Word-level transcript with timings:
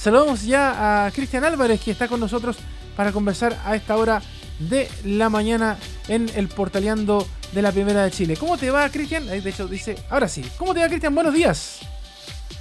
Saludamos 0.00 0.44
ya 0.44 1.04
a 1.04 1.10
Cristian 1.10 1.44
Álvarez 1.44 1.78
que 1.82 1.90
está 1.90 2.08
con 2.08 2.20
nosotros 2.20 2.56
para 2.96 3.12
conversar 3.12 3.60
a 3.66 3.76
esta 3.76 3.98
hora 3.98 4.22
de 4.58 4.88
la 5.04 5.28
mañana 5.28 5.76
en 6.08 6.30
el 6.36 6.48
Portaleando 6.48 7.28
de 7.52 7.60
la 7.60 7.70
Primera 7.70 8.04
de 8.04 8.10
Chile. 8.10 8.34
¿Cómo 8.38 8.56
te 8.56 8.70
va, 8.70 8.88
Cristian? 8.88 9.26
De 9.26 9.36
hecho, 9.46 9.68
dice, 9.68 9.96
ahora 10.08 10.26
sí. 10.26 10.42
¿Cómo 10.56 10.72
te 10.72 10.80
va, 10.80 10.88
Cristian? 10.88 11.14
Buenos 11.14 11.34
días. 11.34 11.80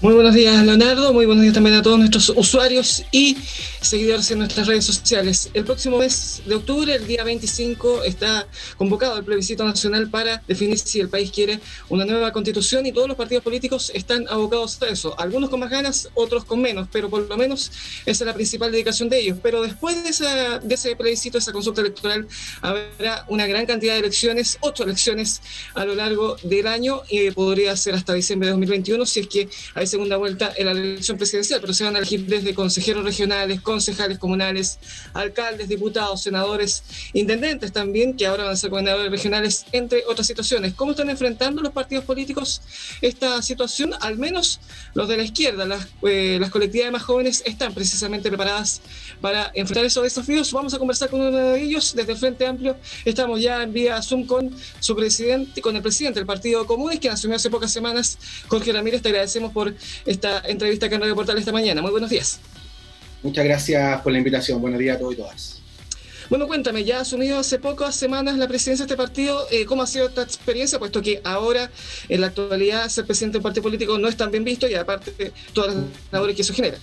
Muy 0.01 0.13
buenos 0.13 0.33
días, 0.33 0.65
Leonardo. 0.65 1.11
Muy 1.11 1.25
buenos 1.25 1.41
días 1.41 1.53
también 1.53 1.75
a 1.75 1.81
todos 1.81 1.99
nuestros 1.99 2.29
usuarios 2.29 3.03
y 3.11 3.35
seguidores 3.81 4.31
en 4.31 4.39
nuestras 4.39 4.65
redes 4.65 4.85
sociales. 4.85 5.49
El 5.53 5.65
próximo 5.65 5.97
mes 5.97 6.41
de 6.45 6.55
octubre, 6.55 6.95
el 6.95 7.05
día 7.05 7.25
25, 7.25 8.03
está 8.03 8.47
convocado 8.77 9.17
el 9.17 9.25
plebiscito 9.25 9.65
nacional 9.65 10.09
para 10.09 10.41
definir 10.47 10.79
si 10.79 11.01
el 11.01 11.09
país 11.09 11.31
quiere 11.31 11.59
una 11.89 12.05
nueva 12.05 12.31
constitución 12.31 12.85
y 12.85 12.93
todos 12.93 13.09
los 13.09 13.17
partidos 13.17 13.43
políticos 13.43 13.91
están 13.93 14.25
abocados 14.29 14.81
a 14.81 14.87
eso. 14.87 15.19
Algunos 15.19 15.49
con 15.49 15.59
más 15.59 15.69
ganas, 15.69 16.07
otros 16.13 16.45
con 16.45 16.61
menos, 16.61 16.87
pero 16.89 17.09
por 17.09 17.27
lo 17.27 17.35
menos 17.35 17.69
esa 18.05 18.23
es 18.23 18.25
la 18.25 18.33
principal 18.33 18.71
dedicación 18.71 19.09
de 19.09 19.19
ellos. 19.19 19.37
Pero 19.43 19.61
después 19.61 20.01
de, 20.01 20.11
esa, 20.11 20.59
de 20.59 20.75
ese 20.75 20.95
plebiscito, 20.95 21.37
esa 21.37 21.51
consulta 21.51 21.81
electoral, 21.81 22.25
habrá 22.61 23.25
una 23.27 23.47
gran 23.47 23.65
cantidad 23.65 23.95
de 23.95 23.99
elecciones, 23.99 24.59
ocho 24.61 24.85
elecciones 24.85 25.41
a 25.73 25.83
lo 25.83 25.93
largo 25.93 26.37
del 26.43 26.67
año 26.67 27.01
y 27.09 27.31
podría 27.31 27.75
ser 27.75 27.95
hasta 27.95 28.13
diciembre 28.13 28.47
de 28.47 28.51
2021 28.51 29.05
si 29.05 29.19
es 29.19 29.27
que 29.27 29.49
hay 29.75 29.88
segunda 29.89 30.15
vuelta 30.15 30.53
en 30.55 30.67
la 30.67 30.71
elección 30.71 31.17
presidencial, 31.17 31.59
pero 31.59 31.73
se 31.73 31.83
van 31.83 31.95
a 31.95 31.99
elegir 31.99 32.25
desde 32.25 32.53
consejeros 32.53 33.03
regionales, 33.03 33.59
concejales 33.61 34.17
comunales, 34.17 34.79
alcaldes, 35.13 35.67
diputados, 35.67 36.21
senadores, 36.21 36.83
intendentes 37.13 37.73
también, 37.73 38.15
que 38.15 38.25
ahora 38.25 38.45
van 38.45 38.53
a 38.53 38.55
ser 38.55 38.69
gobernadores 38.69 39.11
regionales, 39.11 39.65
entre 39.73 40.03
otras 40.07 40.27
situaciones. 40.27 40.73
¿Cómo 40.73 40.91
están 40.91 41.09
enfrentando 41.09 41.61
los 41.61 41.73
partidos 41.73 42.05
políticos 42.05 42.61
esta 43.01 43.41
situación? 43.41 43.93
Al 43.99 44.17
menos 44.17 44.59
los 44.93 45.07
de 45.09 45.17
la 45.17 45.23
izquierda, 45.23 45.65
las, 45.65 45.87
eh, 46.03 46.37
las 46.39 46.49
colectividades 46.51 46.93
más 46.93 47.03
jóvenes 47.03 47.43
están 47.45 47.73
precisamente 47.73 48.29
preparadas 48.29 48.81
para 49.19 49.51
enfrentar 49.53 49.85
esos 49.85 50.03
desafíos. 50.03 50.51
Vamos 50.53 50.73
a 50.73 50.79
conversar 50.79 51.09
con 51.09 51.21
uno 51.21 51.35
de 51.35 51.61
ellos 51.61 51.93
desde 51.95 52.13
el 52.13 52.17
Frente 52.17 52.45
Amplio. 52.45 52.77
Estamos 53.05 53.41
ya 53.41 53.63
en 53.63 53.73
vía 53.73 54.01
Zoom 54.01 54.25
con 54.25 54.55
su 54.79 54.95
presidente, 54.95 55.61
con 55.61 55.75
el 55.75 55.81
presidente 55.81 56.19
del 56.19 56.27
Partido 56.27 56.65
Comunes, 56.65 56.99
quien 56.99 57.13
asumió 57.13 57.35
hace 57.35 57.49
pocas 57.49 57.71
semanas, 57.71 58.17
Jorge 58.47 58.71
Ramírez. 58.71 59.01
Te 59.01 59.09
agradecemos 59.09 59.51
por 59.51 59.73
esta 60.05 60.41
entrevista 60.45 60.89
que 60.89 60.95
en 60.95 61.01
Radio 61.01 61.15
Portal 61.15 61.37
esta 61.37 61.51
mañana. 61.51 61.81
Muy 61.81 61.91
buenos 61.91 62.09
días. 62.09 62.39
Muchas 63.21 63.43
gracias 63.43 64.01
por 64.01 64.11
la 64.11 64.17
invitación. 64.17 64.61
Buenos 64.61 64.79
días 64.79 64.95
a 64.95 64.99
todos 64.99 65.13
y 65.13 65.17
todas. 65.17 65.59
Bueno, 66.29 66.45
cuéntame, 66.45 66.83
ya 66.83 66.99
asumido 66.99 67.39
hace 67.39 67.57
pocas 67.57 67.95
semanas 67.95 68.37
la 68.37 68.47
presidencia 68.47 68.85
de 68.85 68.93
este 68.93 68.97
partido, 68.97 69.47
eh, 69.51 69.65
¿cómo 69.65 69.81
ha 69.81 69.87
sido 69.87 70.09
esta 70.09 70.21
experiencia? 70.21 70.77
Puesto 70.77 71.01
que 71.01 71.21
ahora, 71.23 71.71
en 72.07 72.21
la 72.21 72.27
actualidad, 72.27 72.87
ser 72.87 73.05
presidente 73.05 73.33
de 73.33 73.37
un 73.39 73.43
partido 73.43 73.63
político 73.63 73.97
no 73.97 74.07
es 74.07 74.15
tan 74.15 74.29
bien 74.29 74.43
visto 74.43 74.67
y 74.67 74.75
aparte 74.75 75.31
todas 75.53 75.75
las 75.75 75.85
labores 76.11 76.35
que 76.35 76.43
eso 76.43 76.53
genera. 76.53 76.77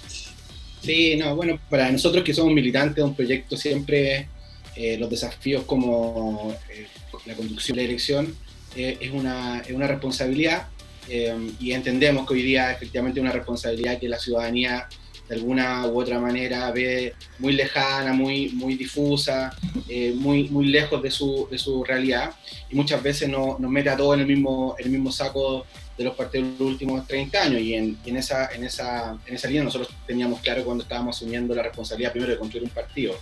Sí, 0.83 1.15
no, 1.15 1.37
bueno, 1.37 1.61
para 1.71 1.93
nosotros 1.93 2.25
que 2.25 2.35
somos 2.35 2.53
militantes 2.53 2.97
de 2.97 3.05
un 3.05 3.15
proyecto 3.15 3.57
siempre 3.57 4.29
eh, 4.75 4.97
los 4.99 5.09
desafíos 5.09 5.63
como 5.65 6.53
eh, 6.69 6.89
la 7.25 7.35
conducción 7.35 7.77
de 7.77 7.83
la 7.83 7.89
elección 7.89 8.37
es, 8.75 9.11
una, 9.13 9.61
es 9.61 9.71
una 9.71 9.87
responsabilidad 9.87 10.67
Em, 11.09 11.55
y 11.61 11.73
entendemos 11.73 12.27
que 12.27 12.35
hoy 12.35 12.43
día 12.43 12.73
efectivamente 12.73 13.21
una 13.21 13.33
responsabilidad 13.33 13.99
que 13.99 14.09
la 14.09 14.19
ciudadanía 14.19 14.89
de 15.29 15.35
alguna 15.35 15.87
u 15.87 16.01
otra 16.01 16.21
manera 16.21 16.71
ve 16.71 17.15
muy 17.39 17.53
lejana, 17.53 18.13
muy, 18.13 18.51
muy 18.51 18.75
difusa, 18.77 19.57
eh, 19.89 20.13
muy, 20.15 20.49
muy 20.49 20.67
lejos 20.67 21.03
de 21.03 21.11
su, 21.11 21.49
de 21.51 21.59
su 21.59 21.83
realidad. 21.85 22.31
Y 22.71 22.77
muchas 22.77 23.03
veces 23.03 23.29
no, 23.29 23.57
nos 23.59 23.71
mete 23.71 23.91
a 23.91 23.97
todos 23.97 24.15
en 24.15 24.21
el 24.21 24.27
mismo, 24.27 24.77
el 24.79 24.91
mismo 24.91 25.11
saco 25.11 25.67
de 25.99 26.05
los 26.05 26.15
partidos 26.15 26.59
de 26.59 26.65
los 26.65 26.73
últimos 26.73 27.07
30 27.07 27.43
años. 27.43 27.61
Y 27.61 27.75
en, 27.75 27.99
en, 28.05 28.17
esa, 28.17 28.53
en, 28.55 28.65
esa, 28.65 29.19
en 29.27 29.35
esa 29.35 29.49
línea 29.49 29.65
nosotros 29.65 29.93
teníamos 30.07 30.41
claro 30.41 30.65
cuando 30.65 30.85
estábamos 30.85 31.17
asumiendo 31.17 31.55
la 31.55 31.63
responsabilidad 31.63 32.13
primero 32.13 32.33
de 32.33 32.39
construir 32.39 32.65
un 32.65 32.71
partido 32.71 33.15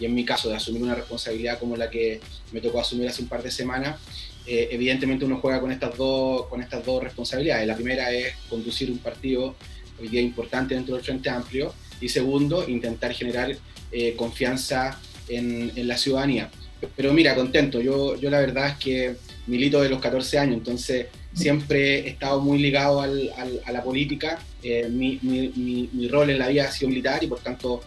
y 0.00 0.04
en 0.04 0.14
mi 0.14 0.24
caso 0.24 0.48
de 0.48 0.56
asumir 0.56 0.82
una 0.82 0.94
responsabilidad 0.94 1.58
como 1.58 1.76
la 1.76 1.90
que 1.90 2.20
me 2.52 2.60
tocó 2.60 2.80
asumir 2.80 3.08
hace 3.08 3.22
un 3.22 3.28
par 3.28 3.42
de 3.42 3.50
semanas, 3.50 4.00
eh, 4.46 4.68
evidentemente 4.72 5.24
uno 5.24 5.38
juega 5.38 5.60
con 5.60 5.70
estas, 5.70 5.96
dos, 5.96 6.46
con 6.46 6.60
estas 6.60 6.84
dos 6.84 7.02
responsabilidades. 7.02 7.66
La 7.66 7.76
primera 7.76 8.10
es 8.10 8.34
conducir 8.48 8.90
un 8.90 8.98
partido 8.98 9.54
hoy 10.00 10.08
día 10.08 10.20
importante 10.20 10.74
dentro 10.74 10.96
del 10.96 11.04
Frente 11.04 11.30
Amplio 11.30 11.72
y 12.00 12.08
segundo, 12.08 12.68
intentar 12.68 13.12
generar 13.12 13.56
eh, 13.92 14.14
confianza 14.16 14.98
en, 15.28 15.70
en, 15.76 15.86
la 15.86 15.96
ciudadanía. 15.96 16.50
Pero 16.96 17.12
mira, 17.12 17.36
contento, 17.36 17.80
yo, 17.80 18.16
yo 18.16 18.30
la 18.30 18.40
verdad 18.40 18.70
es 18.70 18.76
que 18.76 19.14
milito 19.46 19.80
de 19.80 19.88
los 19.88 20.00
14 20.00 20.38
años, 20.38 20.56
entonces 20.56 21.06
siempre 21.32 22.00
he 22.00 22.08
estado 22.08 22.40
muy 22.40 22.58
ligado 22.58 23.00
al, 23.00 23.30
a 23.64 23.72
la 23.72 23.84
política, 23.84 24.40
eh, 24.64 24.88
mi, 24.88 25.20
mi, 25.22 25.88
mi, 25.92 26.08
rol 26.08 26.30
en 26.30 26.38
la 26.38 26.48
vida 26.48 26.64
ha 26.64 26.72
sido 26.72 26.88
militar 26.88 27.22
y 27.22 27.28
por 27.28 27.38
tanto 27.40 27.82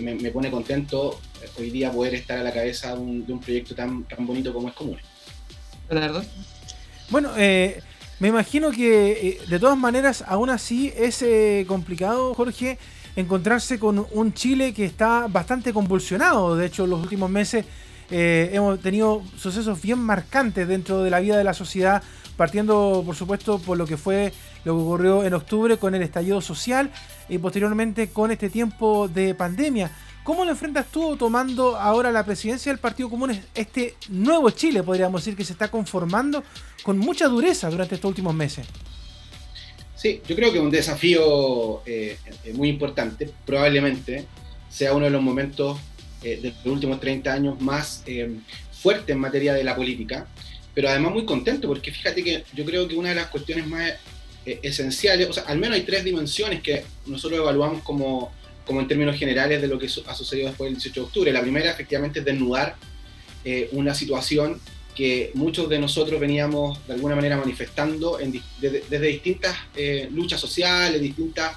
me, 0.00 0.14
me, 0.16 0.30
pone 0.30 0.50
contento 0.50 1.20
hoy 1.58 1.70
día 1.70 1.90
poder 1.92 2.14
estar 2.14 2.38
a 2.38 2.42
la 2.42 2.52
cabeza 2.52 2.94
de 2.94 3.00
un, 3.00 3.26
de 3.26 3.32
un 3.32 3.40
proyecto 3.40 3.74
tan, 3.74 4.04
tan 4.04 4.26
bonito 4.26 4.52
como 4.52 4.68
es 4.68 4.74
Común. 4.74 4.98
Bueno, 7.10 7.30
eh, 7.36 7.82
me 8.20 8.28
imagino 8.28 8.70
que 8.70 9.10
eh, 9.10 9.40
de 9.48 9.58
todas 9.58 9.76
maneras, 9.76 10.22
aún 10.26 10.50
así 10.50 10.92
es 10.96 11.22
eh, 11.22 11.64
complicado, 11.66 12.34
Jorge, 12.34 12.78
encontrarse 13.16 13.80
con 13.80 14.06
un 14.12 14.32
Chile 14.32 14.72
que 14.72 14.84
está 14.84 15.26
bastante 15.26 15.72
convulsionado. 15.72 16.56
De 16.56 16.66
hecho, 16.66 16.84
en 16.84 16.90
los 16.90 17.00
últimos 17.00 17.28
meses 17.30 17.64
hemos 18.12 18.80
tenido 18.80 19.22
sucesos 19.36 19.80
bien 19.80 20.00
marcantes 20.00 20.66
dentro 20.66 21.04
de 21.04 21.10
la 21.10 21.20
vida 21.20 21.38
de 21.38 21.44
la 21.44 21.54
sociedad, 21.54 22.02
partiendo, 22.36 23.04
por 23.06 23.14
supuesto, 23.14 23.60
por 23.60 23.78
lo 23.78 23.86
que 23.86 23.96
fue 23.96 24.32
lo 24.64 24.74
que 24.74 24.82
ocurrió 24.82 25.24
en 25.24 25.34
octubre 25.34 25.76
con 25.76 25.94
el 25.94 26.02
estallido 26.02 26.40
social 26.40 26.90
y 27.28 27.38
posteriormente 27.38 28.08
con 28.08 28.32
este 28.32 28.50
tiempo 28.50 29.06
de 29.06 29.34
pandemia. 29.36 29.92
¿Cómo 30.22 30.44
lo 30.44 30.50
enfrentas 30.50 30.86
tú 30.92 31.16
tomando 31.16 31.76
ahora 31.76 32.12
la 32.12 32.24
presidencia 32.24 32.70
del 32.70 32.78
Partido 32.78 33.08
Común, 33.08 33.40
este 33.54 33.94
nuevo 34.10 34.50
Chile, 34.50 34.82
podríamos 34.82 35.22
decir, 35.22 35.36
que 35.36 35.44
se 35.44 35.54
está 35.54 35.68
conformando 35.68 36.44
con 36.82 36.98
mucha 36.98 37.26
dureza 37.26 37.70
durante 37.70 37.94
estos 37.94 38.08
últimos 38.10 38.34
meses? 38.34 38.66
Sí, 39.96 40.20
yo 40.26 40.36
creo 40.36 40.52
que 40.52 40.60
un 40.60 40.70
desafío 40.70 41.82
eh, 41.86 42.18
eh, 42.44 42.52
muy 42.52 42.68
importante, 42.68 43.30
probablemente 43.46 44.26
sea 44.68 44.94
uno 44.94 45.06
de 45.06 45.10
los 45.10 45.22
momentos 45.22 45.78
eh, 46.22 46.38
de 46.40 46.54
los 46.64 46.74
últimos 46.74 47.00
30 47.00 47.32
años 47.32 47.60
más 47.60 48.02
eh, 48.06 48.30
fuertes 48.72 49.10
en 49.10 49.20
materia 49.20 49.54
de 49.54 49.64
la 49.64 49.74
política, 49.74 50.26
pero 50.74 50.90
además 50.90 51.12
muy 51.12 51.24
contento, 51.24 51.66
porque 51.66 51.92
fíjate 51.92 52.22
que 52.22 52.44
yo 52.52 52.64
creo 52.66 52.86
que 52.86 52.94
una 52.94 53.08
de 53.08 53.14
las 53.14 53.26
cuestiones 53.26 53.66
más 53.66 53.92
esenciales, 54.44 55.28
o 55.28 55.32
sea, 55.34 55.42
al 55.44 55.58
menos 55.58 55.76
hay 55.76 55.82
tres 55.82 56.02
dimensiones 56.02 56.62
que 56.62 56.82
nosotros 57.06 57.38
evaluamos 57.38 57.82
como 57.82 58.32
como 58.66 58.80
en 58.80 58.88
términos 58.88 59.16
generales 59.16 59.60
de 59.60 59.68
lo 59.68 59.78
que 59.78 59.86
ha 60.06 60.14
sucedido 60.14 60.48
después 60.48 60.68
del 60.68 60.74
18 60.74 61.00
de 61.00 61.06
octubre. 61.06 61.32
La 61.32 61.42
primera, 61.42 61.70
efectivamente, 61.70 62.20
es 62.20 62.24
desnudar 62.24 62.76
eh, 63.44 63.68
una 63.72 63.94
situación 63.94 64.60
que 64.94 65.30
muchos 65.34 65.68
de 65.68 65.78
nosotros 65.78 66.20
veníamos 66.20 66.86
de 66.86 66.94
alguna 66.94 67.14
manera 67.14 67.36
manifestando 67.36 68.18
en, 68.20 68.40
desde, 68.60 68.84
desde, 68.88 69.06
distintas 69.06 69.56
eh, 69.76 70.08
luchas 70.12 70.40
sociales, 70.40 71.00
distintas 71.00 71.56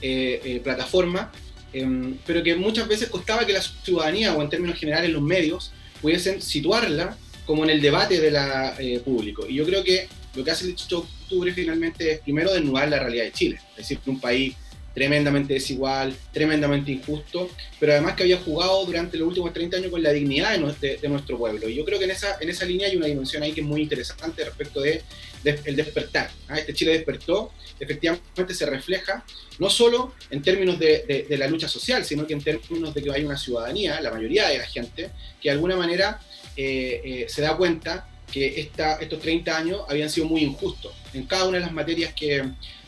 eh, 0.00 0.40
eh 0.44 0.60
plataformas, 0.62 1.28
em, 1.72 2.18
pero 2.26 2.42
que 2.42 2.54
muchas 2.54 2.88
veces 2.88 3.08
costaba 3.08 3.46
que 3.46 3.52
la 3.52 3.62
ciudadanía 3.62 4.34
o 4.34 4.42
en 4.42 4.50
términos 4.50 4.78
generales 4.78 5.10
los 5.10 5.22
medios 5.22 5.72
pudiesen 6.00 6.42
situarla 6.42 7.16
como 7.46 7.64
en 7.64 7.70
el 7.70 7.80
debate 7.80 8.20
de 8.20 8.30
la 8.30 8.74
eh, 8.78 9.00
público. 9.00 9.46
Y 9.48 9.54
yo 9.54 9.64
creo 9.64 9.82
que 9.82 10.08
lo 10.34 10.44
que 10.44 10.50
hace 10.50 10.64
el 10.64 10.70
18 10.74 10.96
de 10.96 11.02
octubre 11.02 11.52
finalmente 11.52 12.12
es 12.12 12.20
primero 12.20 12.52
desnudar 12.52 12.88
la 12.88 12.98
realidad 12.98 13.24
de 13.24 13.32
Chile, 13.32 13.60
es 13.70 13.88
decir, 13.88 14.00
un 14.06 14.20
país 14.20 14.54
tremendamente 14.94 15.54
desigual, 15.54 16.14
tremendamente 16.32 16.92
injusto, 16.92 17.48
pero 17.80 17.92
además 17.92 18.14
que 18.14 18.24
había 18.24 18.38
jugado 18.38 18.84
durante 18.84 19.16
los 19.16 19.28
últimos 19.28 19.52
30 19.52 19.78
años 19.78 19.90
con 19.90 20.02
la 20.02 20.10
dignidad 20.12 20.58
de, 20.80 20.96
de, 20.98 21.08
nuestro 21.08 21.38
pueblo. 21.38 21.68
Y 21.68 21.74
yo 21.74 21.84
creo 21.84 21.98
que 21.98 22.04
en 22.04 22.10
esa, 22.10 22.36
en 22.40 22.48
esa 22.48 22.64
línea 22.64 22.88
hay 22.88 22.96
una 22.96 23.06
dimensión 23.06 23.42
ahí 23.42 23.52
que 23.52 23.60
es 23.60 23.66
muy 23.66 23.82
interesante 23.82 24.44
respecto 24.44 24.80
de, 24.80 25.02
el 25.44 25.76
despertar. 25.76 26.30
¿ah? 26.48 26.58
Este 26.58 26.74
Chile 26.74 26.92
despertó, 26.92 27.52
efectivamente 27.80 28.54
se 28.54 28.66
refleja 28.66 29.24
no 29.58 29.68
solo 29.70 30.14
en 30.30 30.42
términos 30.42 30.78
de, 30.78 31.26
de, 31.28 31.38
la 31.38 31.46
lucha 31.48 31.68
social, 31.68 32.04
sino 32.04 32.26
que 32.26 32.34
en 32.34 32.42
términos 32.42 32.94
de 32.94 33.02
que 33.02 33.10
hay 33.10 33.24
una 33.24 33.36
ciudadanía, 33.36 34.00
la 34.00 34.10
mayoría 34.10 34.48
de 34.48 34.58
la 34.58 34.66
gente, 34.66 35.10
que 35.40 35.48
de 35.48 35.50
alguna 35.50 35.76
manera 35.76 36.20
eh, 36.56 37.00
eh, 37.04 37.26
se 37.28 37.42
da 37.42 37.56
cuenta 37.56 38.08
que 38.30 38.60
esta, 38.60 38.94
estos 38.96 39.20
30 39.20 39.56
años 39.56 39.82
habían 39.88 40.08
sido 40.08 40.26
muy 40.26 40.42
injustos 40.42 40.92
en 41.12 41.26
cada 41.26 41.46
una 41.46 41.58
de 41.58 41.64
las 41.64 41.72
materias 41.72 42.14
que, 42.14 42.42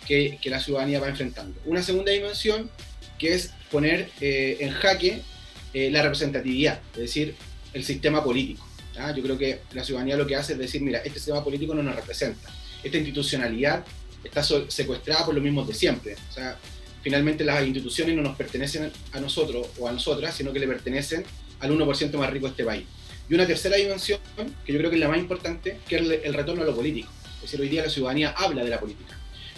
que, 0.07 0.39
la 0.45 0.61
ciudadanía 0.61 1.01
va 1.01 1.09
enfrentando. 1.09 1.59
Una 1.65 1.83
segunda 1.83 2.13
dimensión 2.13 2.71
que 3.19 3.35
es 3.35 3.51
poner 3.71 4.11
eh, 4.21 4.59
en 4.61 4.71
jaque 4.73 5.23
eh, 5.73 5.91
la 5.91 6.03
representatividad, 6.03 6.81
es 6.93 7.01
decir, 7.01 7.35
el 7.73 7.85
sistema 7.85 8.23
político. 8.23 8.67
Yo 9.17 9.23
creo 9.25 9.37
que 9.37 9.61
la 9.73 9.83
ciudadanía 9.83 10.17
lo 10.17 10.25
que 10.25 10.37
hace 10.37 10.53
es 10.53 10.59
decir, 10.59 10.81
mira, 10.81 10.99
este 10.99 11.19
sistema 11.19 11.43
político 11.43 11.75
no 11.75 11.83
nos 11.83 11.97
representa, 11.97 12.49
esta 12.83 12.97
institucionalidad 12.97 13.85
está 14.23 14.41
secuestrada 14.43 15.25
por 15.25 15.35
los 15.35 15.43
mismos 15.43 15.67
de 15.67 15.75
siempre. 15.75 16.15
O 16.31 16.33
sea, 16.33 16.57
finalmente 17.03 17.45
las 17.45 17.67
instituciones 17.67 18.15
no 18.15 18.23
nos 18.23 18.37
pertenecen 18.37 18.93
a 19.11 19.21
nosotros 19.21 19.67
o 19.81 19.89
a 19.89 19.93
nosotras, 19.93 20.37
sino 20.37 20.53
que 20.53 20.61
le 20.61 20.69
pertenecen 20.69 21.25
al 21.59 21.73
1% 21.73 22.17
más 22.17 22.31
rico 22.31 22.47
de 22.47 22.51
este 22.53 22.65
país. 22.65 22.85
Y 23.29 23.35
una 23.35 23.47
tercera 23.47 23.77
dimensión, 23.77 24.21
que 24.65 24.73
yo 24.73 24.79
creo 24.79 24.91
que 24.91 24.97
es 24.97 25.01
la 25.01 25.09
más 25.09 25.19
importante, 25.19 25.79
que 25.89 25.97
es 25.97 26.03
el 26.23 26.35
retorno 26.35 26.63
a 26.63 26.67
lo 26.67 26.77
político. 26.77 27.11
Es 27.37 27.43
decir, 27.43 27.61
hoy 27.61 27.69
día 27.69 27.83
la 27.83 27.91
ciudadanía 27.91 28.31
habla 28.31 28.63
de 28.63 28.71
la 28.71 28.79
política 28.79 29.14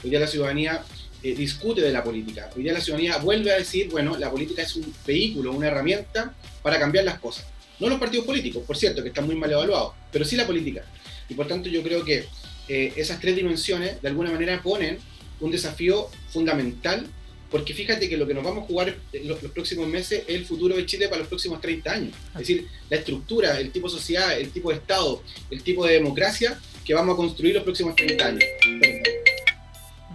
Hoy 0.06 0.10
día 0.10 0.20
la 0.20 0.28
ciudadanía 0.28 0.84
eh, 1.20 1.34
discute 1.34 1.80
de 1.80 1.90
la 1.90 2.04
política. 2.04 2.48
Hoy 2.54 2.62
día 2.62 2.72
la 2.72 2.80
ciudadanía 2.80 3.16
vuelve 3.16 3.50
a 3.50 3.56
decir, 3.56 3.88
bueno, 3.90 4.16
la 4.16 4.30
política 4.30 4.62
es 4.62 4.76
un 4.76 4.94
vehículo, 5.04 5.50
una 5.50 5.66
herramienta 5.66 6.32
para 6.62 6.78
cambiar 6.78 7.04
las 7.04 7.18
cosas. 7.18 7.44
No 7.80 7.88
los 7.88 7.98
partidos 7.98 8.24
políticos, 8.24 8.62
por 8.64 8.76
cierto, 8.76 9.02
que 9.02 9.08
están 9.08 9.26
muy 9.26 9.34
mal 9.34 9.50
evaluados, 9.50 9.94
pero 10.12 10.24
sí 10.24 10.36
la 10.36 10.46
política. 10.46 10.84
Y 11.28 11.34
por 11.34 11.48
tanto 11.48 11.68
yo 11.68 11.82
creo 11.82 12.04
que 12.04 12.24
eh, 12.68 12.92
esas 12.94 13.18
tres 13.20 13.34
dimensiones 13.34 14.00
de 14.00 14.06
alguna 14.06 14.30
manera 14.30 14.62
ponen 14.62 14.98
un 15.40 15.50
desafío 15.50 16.08
fundamental, 16.28 17.04
porque 17.50 17.74
fíjate 17.74 18.08
que 18.08 18.16
lo 18.16 18.28
que 18.28 18.34
nos 18.34 18.44
vamos 18.44 18.62
a 18.62 18.66
jugar 18.68 18.96
en 19.12 19.26
los, 19.26 19.38
próximos 19.38 19.88
meses 19.88 20.22
es 20.28 20.36
el 20.36 20.46
futuro 20.46 20.76
de 20.76 20.86
Chile 20.86 21.08
para 21.08 21.18
los 21.18 21.28
próximos 21.28 21.60
30 21.60 21.92
años. 21.92 22.14
Es 22.34 22.38
decir, 22.38 22.68
la 22.88 22.98
estructura, 22.98 23.58
el 23.58 23.72
tipo 23.72 23.88
de 23.88 23.94
sociedad, 23.94 24.38
el 24.38 24.50
tipo 24.50 24.70
de 24.70 24.76
Estado, 24.76 25.20
el 25.50 25.64
tipo 25.64 25.84
de 25.84 25.94
democracia 25.94 26.60
que 26.84 26.94
vamos 26.94 27.14
a 27.14 27.16
construir 27.16 27.56
los 27.56 27.64
próximos 27.64 27.96
30 27.96 28.24
años. 28.24 28.44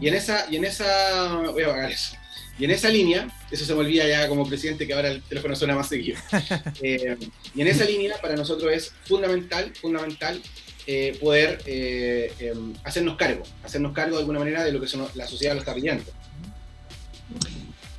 Y 0.01 0.07
en 0.07 0.15
esa, 0.15 0.47
y 0.49 0.57
en 0.57 0.65
esa, 0.65 1.35
voy 1.51 1.63
a 1.63 1.67
apagar 1.67 1.91
eso. 1.91 2.17
Y 2.57 2.65
en 2.65 2.71
esa 2.71 2.89
línea, 2.89 3.27
eso 3.49 3.65
se 3.65 3.73
me 3.73 3.79
olvida 3.79 4.07
ya 4.07 4.27
como 4.27 4.45
presidente 4.45 4.85
que 4.85 4.93
ahora 4.93 5.09
el 5.09 5.21
teléfono 5.21 5.55
suena 5.55 5.75
más 5.75 5.87
seguido. 5.87 6.19
Eh, 6.83 7.15
y 7.53 7.61
en 7.61 7.67
esa 7.67 7.85
línea 7.85 8.15
para 8.19 8.35
nosotros 8.35 8.71
es 8.73 8.91
fundamental, 9.05 9.71
fundamental 9.79 10.41
eh, 10.87 11.15
poder 11.21 11.61
eh, 11.67 12.33
em, 12.39 12.73
hacernos 12.83 13.15
cargo, 13.15 13.43
hacernos 13.63 13.93
cargo 13.93 14.15
de 14.15 14.21
alguna 14.21 14.39
manera 14.39 14.63
de 14.63 14.71
lo 14.71 14.81
que 14.81 14.87
la 15.13 15.27
sociedad 15.27 15.53
lo 15.53 15.59
está 15.59 15.75
pidiendo. 15.75 16.03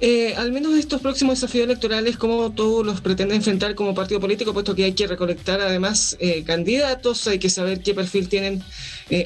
Eh, 0.04 0.34
al 0.34 0.50
menos 0.50 0.76
estos 0.76 1.00
próximos 1.00 1.40
desafíos 1.40 1.64
electorales, 1.64 2.16
¿cómo 2.16 2.52
todos 2.52 2.84
los 2.84 3.00
pretenden 3.00 3.36
enfrentar 3.36 3.76
como 3.76 3.94
partido 3.94 4.18
político? 4.18 4.52
Puesto 4.52 4.74
que 4.74 4.82
hay 4.82 4.94
que 4.94 5.06
recolectar 5.06 5.60
además 5.60 6.18
candidatos, 6.44 7.28
hay 7.28 7.38
que 7.38 7.48
saber 7.48 7.82
qué 7.82 7.94
perfil 7.94 8.28
tienen 8.28 8.64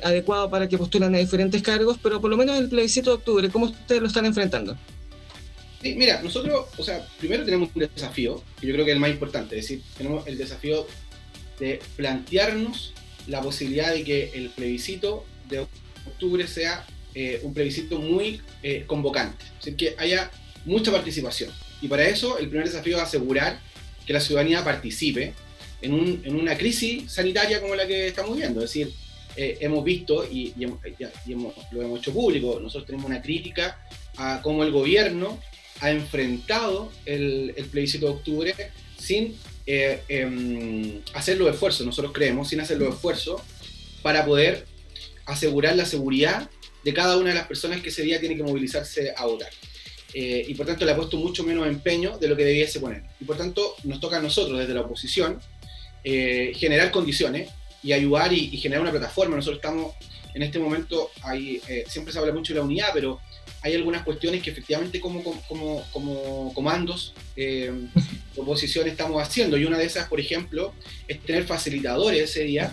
adecuado 0.03 0.51
para 0.51 0.69
que 0.69 0.77
postulan 0.77 1.15
a 1.15 1.19
diferentes 1.19 1.63
cargos, 1.63 1.97
pero 2.03 2.21
por 2.21 2.31
lo 2.31 2.37
menos 2.37 2.59
el 2.59 2.69
plebiscito 2.69 3.09
de 3.09 3.17
octubre, 3.17 3.49
¿cómo 3.49 3.67
ustedes 3.67 4.03
lo 4.03 4.09
están 4.09 4.27
enfrentando? 4.27 4.77
Sí, 5.83 5.95
mira, 5.95 6.23
nosotros, 6.23 6.67
o 6.77 6.83
sea, 6.83 7.07
primero 7.19 7.45
tenemos 7.45 7.71
un 7.75 7.89
desafío, 7.95 8.43
que 8.61 8.67
yo 8.67 8.75
creo 8.75 8.85
que 8.85 8.91
es 8.91 8.97
el 8.97 9.01
más 9.01 9.11
importante, 9.11 9.59
es 9.59 9.69
decir, 9.69 9.83
tenemos 9.97 10.27
el 10.27 10.37
desafío 10.39 10.87
de 11.59 11.81
plantearnos 11.97 12.93
la 13.27 13.41
posibilidad 13.43 13.93
de 13.93 14.05
que 14.05 14.31
el 14.35 14.51
plebiscito 14.51 15.25
de 15.49 15.61
octubre 16.07 16.47
sea 16.47 16.87
eh, 17.15 17.41
un 17.43 17.55
plebiscito 17.55 17.99
muy 17.99 18.41
eh, 18.63 18.85
convocante, 18.87 19.45
es 19.45 19.65
decir, 19.65 19.77
que 19.77 19.95
haya 19.99 20.31
mucha 20.67 20.93
participación. 20.93 21.51
Y 21.81 21.89
para 21.89 22.07
eso 22.07 22.39
el 22.39 22.49
primer 22.49 22.67
desafío 22.67 22.97
es 22.99 23.03
asegurar 23.03 23.61
que 24.07 24.13
la 24.13 24.21
ciudadanía 24.21 24.63
participe 24.63 25.33
en, 25.81 25.95
un, 25.95 26.23
en 26.25 26.37
una 26.37 26.57
crisis 26.57 27.11
sanitaria 27.11 27.61
como 27.61 27.75
la 27.75 27.87
que 27.87 28.09
estamos 28.09 28.37
viendo. 28.37 28.63
Es 28.63 28.71
decir, 28.71 28.93
eh, 29.37 29.59
hemos 29.61 29.85
visto 29.85 30.25
y, 30.31 30.53
hemos, 30.59 30.81
lo 31.71 31.83
hemos 31.83 32.01
hecho 32.01 32.13
público, 32.13 32.59
nosotros 32.61 32.87
tenemos 32.87 33.07
una 33.07 33.23
crítica 33.23 33.81
a 34.17 34.41
cómo 34.43 34.65
el 34.65 34.73
gobierno 34.73 35.41
ha 35.81 35.91
enfrentado 35.91 36.91
el, 37.05 37.53
el 37.57 37.67
plebiscito 37.67 38.07
de 38.07 38.13
octubre 38.13 38.55
sin 38.99 39.37
eh, 39.67 40.03
em, 40.09 41.03
hacer 41.13 41.37
los 41.39 41.53
esfuerzos, 41.53 41.85
nosotros 41.85 42.13
creemos, 42.15 42.49
sin 42.49 42.61
hacer 42.61 42.79
los 42.79 42.95
esfuerzos, 42.95 43.43
para 44.01 44.25
poder 44.25 44.65
asegurar 45.27 45.77
la 45.77 45.85
seguridad 45.85 46.49
de 46.85 46.95
cada 46.95 47.17
una 47.19 47.31
de 47.31 47.35
las 47.35 47.49
personas 47.49 47.83
que 47.83 47.89
ese 47.89 48.03
día 48.03 48.21
tiene 48.21 48.37
que 48.37 48.45
movilizarse 48.45 49.13
a 49.17 49.27
votar. 49.27 49.51
Eh, 50.19 50.47
y 50.49 50.55
por 50.55 50.65
tanto 50.65 50.87
le 50.87 50.93
ha 50.93 50.97
puesto 50.97 51.19
mucho 51.19 51.45
menos 51.45 51.67
empeño 51.69 52.17
de 52.17 52.29
lo 52.29 52.37
que 52.37 52.45
debiese 52.45 52.81
poner. 52.81 53.03
Y 53.21 53.25
por 53.25 53.37
tanto 53.37 53.75
nos 53.85 54.01
toca 54.01 54.17
a 54.17 54.23
nosotros 54.23 54.59
desde 54.59 54.73
la 54.73 54.81
oposición 54.81 55.39
eh, 56.03 56.53
generar 56.57 56.91
condiciones 56.91 57.51
y 57.83 57.93
ayudar 57.93 58.33
y, 58.33 58.49
y, 58.53 58.57
generar 58.57 58.81
una 58.81 58.93
plataforma. 58.93 59.37
Nosotros 59.37 59.59
estamos 59.59 59.95
en 60.33 60.43
este 60.43 60.59
momento, 60.59 61.11
hay, 61.23 61.61
siempre 61.87 62.13
se 62.13 62.19
habla 62.19 62.33
mucho 62.33 62.55
de 62.55 62.61
la 62.61 62.65
unidad, 62.65 62.89
pero 62.95 63.21
hay 63.67 63.75
algunas 63.75 64.05
cuestiones 64.05 64.43
que 64.43 64.51
efectivamente 64.51 65.01
como, 65.01 65.23
como, 65.49 65.85
como 65.93 66.55
comandos 66.55 67.15
eh, 67.37 67.73
oposición 68.37 68.87
estamos 68.87 69.21
haciendo. 69.21 69.57
Y 69.57 69.65
una 69.65 69.77
de 69.77 69.87
esas, 69.87 70.09
por 70.09 70.21
ejemplo, 70.21 70.73
es 71.09 71.21
tener 71.21 71.45
facilitadores 71.45 72.31
ese 72.31 72.45
día 72.45 72.73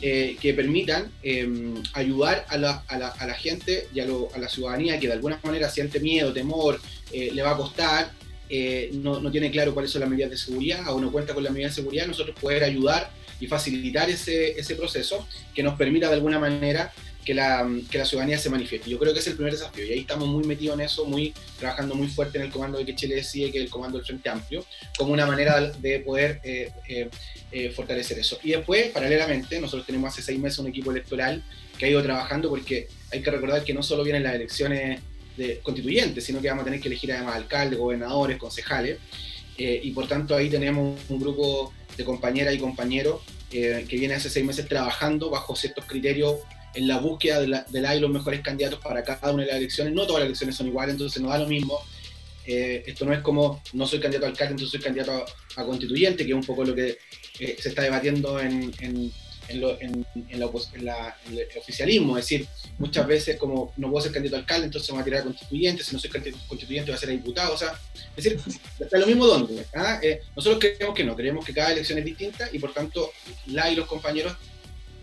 eh, 0.00 0.36
que 0.40 0.54
permitan 0.54 1.10
eh, 1.22 1.74
ayudar 1.92 2.46
a 2.48 2.56
la, 2.56 2.82
a, 2.88 2.98
la, 2.98 3.08
a 3.08 3.26
la, 3.26 3.34
gente 3.34 3.88
y 3.94 4.00
a, 4.00 4.04
a, 4.04 4.38
la 4.38 4.48
ciudadanía 4.48 4.98
que 4.98 5.06
de 5.06 5.12
alguna 5.12 5.38
manera 5.42 5.68
siente 5.68 6.00
miedo, 6.00 6.32
temor, 6.32 6.80
eh, 7.12 7.30
le 7.32 7.42
va 7.42 7.52
a 7.52 7.56
costar, 7.56 8.12
no, 8.92 9.18
no, 9.18 9.30
tiene 9.30 9.50
claro 9.50 9.72
cuáles 9.72 9.90
son 9.90 10.02
las 10.02 10.10
medidas 10.10 10.30
de 10.30 10.36
seguridad 10.36 10.86
o 10.92 11.00
no 11.00 11.10
cuenta 11.10 11.32
con 11.32 11.42
las 11.42 11.52
medidas 11.52 11.74
de 11.74 11.82
seguridad, 11.82 12.06
nosotros 12.06 12.36
poder 12.38 12.62
ayudar 12.64 13.10
y 13.40 13.46
facilitar 13.46 14.10
ese 14.10 14.74
proceso 14.76 15.26
que 15.54 15.62
nos 15.62 15.74
permita 15.78 16.08
de 16.08 16.14
alguna 16.14 16.38
manera 16.38 16.92
que 17.24 17.34
la, 17.34 17.68
que 17.90 17.98
la 17.98 18.04
ciudadanía 18.04 18.38
se 18.38 18.50
manifieste. 18.50 18.90
Yo 18.90 18.98
creo 18.98 19.12
que 19.12 19.20
es 19.20 19.26
el 19.26 19.34
primer 19.34 19.52
desafío 19.52 19.84
y 19.84 19.92
ahí 19.92 20.00
estamos 20.00 20.28
muy 20.28 20.44
metidos 20.44 20.74
en 20.74 20.84
eso, 20.84 21.04
muy 21.04 21.32
trabajando 21.58 21.94
muy 21.94 22.08
fuerte 22.08 22.38
en 22.38 22.44
el 22.44 22.50
comando 22.50 22.78
de 22.78 22.84
que 22.84 22.96
Chile 22.96 23.14
decide, 23.16 23.52
que 23.52 23.58
es 23.58 23.64
el 23.64 23.70
comando 23.70 23.98
del 23.98 24.06
Frente 24.06 24.28
Amplio, 24.28 24.64
como 24.98 25.12
una 25.12 25.26
manera 25.26 25.60
de 25.60 26.00
poder 26.00 26.40
eh, 26.42 26.70
eh, 26.88 27.08
eh, 27.52 27.70
fortalecer 27.70 28.18
eso. 28.18 28.38
Y 28.42 28.50
después, 28.50 28.88
paralelamente, 28.88 29.60
nosotros 29.60 29.86
tenemos 29.86 30.12
hace 30.12 30.22
seis 30.22 30.38
meses 30.38 30.58
un 30.58 30.66
equipo 30.66 30.90
electoral 30.90 31.44
que 31.78 31.86
ha 31.86 31.88
ido 31.88 32.02
trabajando 32.02 32.48
porque 32.48 32.88
hay 33.12 33.22
que 33.22 33.30
recordar 33.30 33.62
que 33.62 33.74
no 33.74 33.82
solo 33.82 34.02
vienen 34.02 34.24
las 34.24 34.34
elecciones 34.34 35.00
de 35.36 35.60
constituyentes, 35.60 36.24
sino 36.24 36.40
que 36.40 36.48
vamos 36.48 36.62
a 36.62 36.64
tener 36.64 36.80
que 36.80 36.88
elegir 36.88 37.12
además 37.12 37.36
alcaldes, 37.36 37.78
gobernadores, 37.78 38.36
concejales, 38.36 38.98
y 39.56 39.90
por 39.92 40.08
tanto 40.08 40.34
ahí 40.34 40.48
tenemos 40.48 40.98
un 41.08 41.20
grupo 41.20 41.72
de 41.96 42.04
compañeras 42.04 42.52
y 42.52 42.58
compañeros 42.58 43.20
que 43.50 43.86
viene 43.90 44.14
hace 44.14 44.28
seis 44.28 44.44
meses 44.44 44.66
trabajando 44.66 45.30
bajo 45.30 45.54
ciertos 45.54 45.84
criterios 45.84 46.38
en 46.74 46.88
la 46.88 46.98
búsqueda 46.98 47.40
de 47.40 47.48
la, 47.48 47.64
de 47.64 48.00
los 48.00 48.10
mejores 48.10 48.40
candidatos 48.40 48.80
para 48.80 49.02
cada 49.02 49.32
una 49.32 49.42
de 49.42 49.48
las 49.48 49.58
elecciones. 49.58 49.92
No 49.92 50.06
todas 50.06 50.20
las 50.20 50.26
elecciones 50.26 50.56
son 50.56 50.66
iguales, 50.66 50.94
entonces 50.94 51.22
no 51.22 51.28
da 51.28 51.38
lo 51.38 51.46
mismo. 51.46 51.78
Eh, 52.44 52.82
esto 52.86 53.04
no 53.04 53.12
es 53.12 53.20
como 53.20 53.62
no 53.72 53.86
soy 53.86 54.00
candidato 54.00 54.26
a 54.26 54.30
alcalde, 54.30 54.52
entonces 54.52 54.72
soy 54.72 54.80
candidato 54.80 55.24
a, 55.56 55.64
constituyente, 55.64 56.24
que 56.24 56.32
es 56.32 56.36
un 56.36 56.44
poco 56.44 56.64
lo 56.64 56.74
que 56.74 56.98
eh, 57.38 57.56
se 57.60 57.68
está 57.68 57.82
debatiendo 57.82 58.40
en, 58.40 58.72
en, 58.80 59.12
en, 59.48 59.60
lo, 59.60 59.80
en, 59.80 60.04
el 60.28 60.42
oficialismo. 60.42 62.18
Es 62.18 62.24
decir, 62.24 62.48
muchas 62.78 63.06
veces 63.06 63.36
como 63.36 63.72
no 63.76 63.90
puedo 63.90 64.02
ser 64.02 64.12
candidato 64.12 64.36
a 64.36 64.40
alcalde, 64.40 64.66
entonces 64.66 64.90
me 64.90 64.94
voy 64.94 65.02
a 65.02 65.04
tirar 65.04 65.20
a 65.20 65.24
constituyente, 65.24 65.84
si 65.84 65.94
no 65.94 66.00
soy 66.00 66.10
a 66.10 66.48
constituyente 66.48 66.90
voy 66.90 66.96
a 66.96 67.00
ser 67.00 67.10
diputado. 67.10 67.54
O 67.54 67.58
sea, 67.58 67.78
es 68.16 68.24
decir, 68.24 68.40
está 68.80 68.98
lo 68.98 69.06
mismo 69.06 69.26
donde. 69.26 69.64
¿ah? 69.74 70.00
Eh, 70.02 70.22
nosotros 70.34 70.58
creemos 70.60 70.96
que 70.96 71.04
no, 71.04 71.14
creemos 71.14 71.44
que 71.44 71.54
cada 71.54 71.72
elección 71.72 71.98
es 71.98 72.04
distinta 72.04 72.48
y 72.52 72.58
por 72.58 72.72
tanto 72.72 73.12
la 73.46 73.70
y 73.70 73.76
los 73.76 73.86
compañeros 73.86 74.36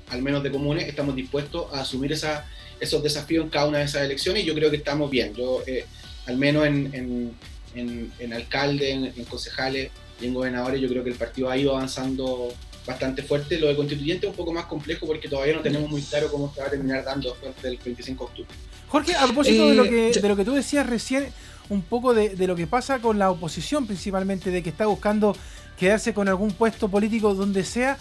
al 0.10 0.22
menos 0.22 0.44
de 0.44 0.52
comunes, 0.52 0.88
estamos 0.88 1.16
dispuestos 1.16 1.74
a 1.74 1.82
asumir 1.82 2.12
esa, 2.12 2.46
esos 2.80 3.02
desafíos 3.04 3.46
en 3.46 3.50
cada 3.50 3.68
una 3.68 3.80
de 3.80 3.86
esas 3.86 4.04
elecciones 4.04 4.44
y 4.44 4.46
yo 4.46 4.54
creo 4.54 4.70
que 4.70 4.78
estamos 4.78 5.10
bien. 5.10 5.34
Yo, 5.34 5.62
eh, 5.68 5.86
al 6.26 6.38
menos 6.38 6.66
en, 6.66 7.36
en, 7.76 8.12
en, 8.20 8.34
alcalde, 8.34 8.92
en, 8.92 9.26
concejales 9.26 9.92
y 10.22 10.28
en 10.28 10.34
gobernadores, 10.34 10.82
yo 10.82 10.90
creo 10.90 11.04
que 11.04 11.10
el 11.12 11.16
partido 11.16 11.50
ha 11.50 11.58
ido 11.58 11.76
avanzando 11.76 12.54
bastante 12.86 13.24
fuerte. 13.24 13.60
Lo 13.60 13.68
de 13.68 13.76
constituyente 13.76 14.26
es 14.26 14.32
un 14.32 14.38
poco 14.38 14.52
más 14.52 14.66
complejo 14.66 15.06
porque 15.06 15.28
todavía 15.30 15.56
no 15.56 15.62
tenemos 15.62 15.90
muy 15.90 16.02
claro 16.02 16.32
cómo 16.32 16.52
se 16.54 16.62
va 16.62 16.68
a 16.68 16.70
terminar 16.70 17.04
dando 17.04 17.30
después 17.30 17.62
del 17.62 17.78
25 17.78 18.24
de 18.24 18.30
octubre. 18.30 18.50
Jorge, 18.88 19.16
a 19.16 19.26
propósito 19.26 19.70
de, 19.70 19.76
lo 19.76 19.84
que, 19.84 20.10
eh, 20.10 20.20
de 20.20 20.28
lo 20.28 20.36
que 20.36 20.46
tú 20.46 20.54
decías 20.54 20.88
recién, 20.88 21.28
un 21.70 21.84
poco 21.84 22.16
de, 22.16 22.30
de, 22.30 22.48
lo 22.48 22.56
que 22.56 22.66
pasa 22.66 23.00
con 23.00 23.20
la 23.20 23.30
oposición 23.30 23.86
principalmente, 23.86 24.50
de 24.50 24.64
que 24.64 24.70
está 24.70 24.88
buscando 24.88 25.36
quedarse 25.78 26.14
con 26.14 26.28
algún 26.28 26.52
puesto 26.52 26.90
político 26.90 27.36
donde 27.36 27.64
sea 27.64 27.98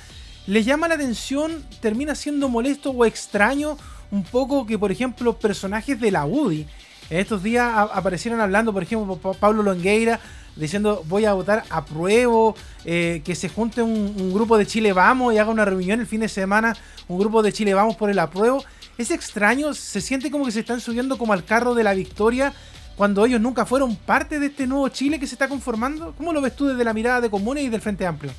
les 0.49 0.65
llama 0.65 0.89
la 0.89 0.95
atención, 0.95 1.63
termina 1.81 2.15
siendo 2.15 2.49
molesto 2.49 2.91
o 2.91 3.05
extraño 3.05 3.77
un 4.11 4.25
poco 4.25 4.65
que, 4.65 4.79
por 4.79 4.91
ejemplo, 4.91 5.39
personajes 5.39 6.01
de 6.01 6.11
la 6.11 6.25
UDI 6.25 6.67
en 7.11 7.19
estos 7.19 7.43
días 7.43 7.71
aparecieron 7.93 8.41
hablando, 8.41 8.73
por 8.73 8.83
ejemplo, 8.83 9.17
Pablo 9.39 9.63
Longueira 9.63 10.19
diciendo 10.57 11.05
voy 11.07 11.27
a 11.27 11.35
votar 11.35 11.65
a 11.69 11.85
prueba, 11.85 12.55
eh, 12.87 13.21
que 13.27 13.35
se 13.35 13.51
junte 13.51 13.83
un, 13.83 14.33
grupo 14.33 14.57
de 14.57 14.67
Chile 14.67 14.95
Vamos 14.95 15.35
y 15.35 15.39
haga 15.39 15.51
una 15.51 15.67
reunión 15.67 16.01
el 16.01 16.07
fin 16.07 16.21
de 16.21 16.29
semana, 16.29 16.75
un 17.09 17.19
grupo 17.19 17.43
de 17.43 17.53
Chile 17.53 17.75
Vamos 17.75 17.97
por 17.97 18.09
el 18.09 18.19
apruebo. 18.19 18.65
Es 18.97 19.11
extraño, 19.11 19.75
se 19.75 20.01
siente 20.01 20.31
como 20.31 20.47
que 20.47 20.53
se 20.53 20.61
están 20.61 20.81
subiendo 20.81 21.19
como 21.19 21.35
al 21.35 21.45
carro 21.45 21.75
de 21.75 21.85
la 21.85 21.93
victoria 21.93 22.55
cuando 22.97 23.27
ellos 23.27 23.41
nunca 23.41 23.67
fueron 23.67 23.97
parte 23.97 24.41
de 24.41 24.47
este 24.47 24.67
nuevo 24.67 24.89
Chile 24.89 25.21
que 25.21 25.27
se 25.27 25.35
está 25.35 25.47
conformando. 25.47 26.15
¿Cómo 26.17 26.33
lo 26.33 26.41
ves 26.41 26.57
tú 26.57 26.67
desde 26.67 26.85
la 26.85 26.95
mirada 26.95 27.21
de 27.21 27.29
Comunes 27.29 27.65
y 27.65 27.69
del 27.69 27.83
Frente 27.83 28.07
Amplio? 28.07 28.33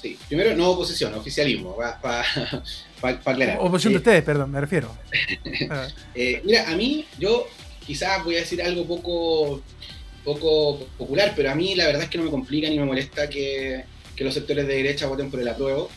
Sí, 0.00 0.16
primero 0.28 0.54
no 0.54 0.70
oposición, 0.70 1.12
oficialismo, 1.14 1.76
para 2.00 2.24
aclarar. 3.24 3.58
Oposición 3.60 3.94
de 3.94 3.96
eh, 3.96 3.98
ustedes, 3.98 4.22
perdón, 4.22 4.50
me 4.50 4.60
refiero. 4.60 4.96
Eh, 6.14 6.40
mira, 6.44 6.68
a 6.68 6.76
mí, 6.76 7.04
yo 7.18 7.46
quizás 7.84 8.24
voy 8.24 8.36
a 8.36 8.40
decir 8.40 8.60
algo 8.62 8.86
poco, 8.86 9.62
poco 10.24 10.86
popular, 10.98 11.32
pero 11.34 11.50
a 11.50 11.54
mí 11.54 11.74
la 11.74 11.86
verdad 11.86 12.02
es 12.02 12.08
que 12.08 12.18
no 12.18 12.24
me 12.24 12.30
complica 12.30 12.68
ni 12.68 12.78
me 12.78 12.84
molesta 12.84 13.28
que, 13.28 13.84
que 14.14 14.24
los 14.24 14.34
sectores 14.34 14.66
de 14.66 14.74
derecha 14.74 15.06
voten 15.06 15.30
por 15.30 15.40
el 15.40 15.48
apruebo. 15.48 15.90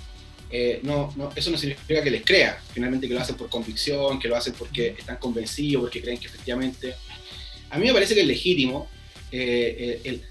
Eh, 0.50 0.79
no, 0.84 1.13
no, 1.15 1.31
eso 1.36 1.50
no 1.50 1.58
significa 1.58 2.03
que 2.03 2.12
les 2.12 2.24
crea, 2.24 2.60
finalmente 2.74 3.08
que 3.08 3.13
lo 3.13 3.22
hacen 3.22 3.36
por 3.36 3.50
convicción, 3.50 4.20
que 4.20 4.27
lo 4.27 4.36
hacen 4.36 4.53
porque 4.58 4.96
están 4.98 5.17
convencidos, 5.17 5.81
porque 5.84 6.01
creen 6.01 6.17
que 6.17 6.27
efectivamente... 6.27 6.96
A 7.70 7.77
mí 7.77 7.86
me 7.86 7.93
parece 7.93 8.13
que 8.13 8.22
es 8.22 8.27
legítimo 8.27 8.89
el, 9.31 10.24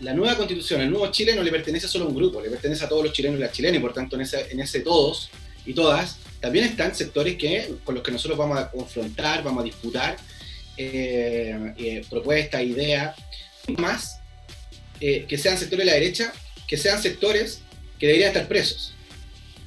la 0.00 0.14
nueva 0.14 0.36
constitución, 0.36 0.80
el 0.80 0.90
nuevo 0.90 1.10
Chile 1.10 1.34
no 1.34 1.42
le 1.42 1.50
pertenece 1.50 1.88
solo 1.88 2.06
a 2.06 2.08
un 2.08 2.14
grupo, 2.14 2.40
le 2.40 2.50
pertenece 2.50 2.84
a 2.84 2.88
todos 2.88 3.04
los 3.04 3.12
chilenos 3.12 3.38
y 3.38 3.42
las 3.42 3.52
chilenas, 3.52 3.78
y 3.78 3.80
por 3.80 3.92
tanto 3.92 4.16
en 4.16 4.22
ese, 4.22 4.46
en 4.50 4.60
ese 4.60 4.80
todos 4.80 5.30
y 5.64 5.74
todas 5.74 6.18
también 6.40 6.64
están 6.64 6.94
sectores 6.94 7.36
que, 7.36 7.74
con 7.84 7.94
los 7.94 8.02
que 8.02 8.10
nosotros 8.10 8.38
vamos 8.38 8.58
a 8.58 8.70
confrontar, 8.70 9.44
vamos 9.44 9.62
a 9.62 9.64
disputar, 9.64 10.16
propuestas, 12.08 12.62
ideas, 12.62 13.14
más 13.78 14.20
que 14.98 15.38
sean 15.38 15.58
sectores 15.58 15.84
de 15.84 15.92
la 15.92 15.98
derecha, 15.98 16.32
que 16.66 16.76
sean 16.76 17.00
sectores 17.02 17.60
que 17.98 18.06
deberían 18.06 18.28
estar 18.28 18.48
presos. 18.48 18.94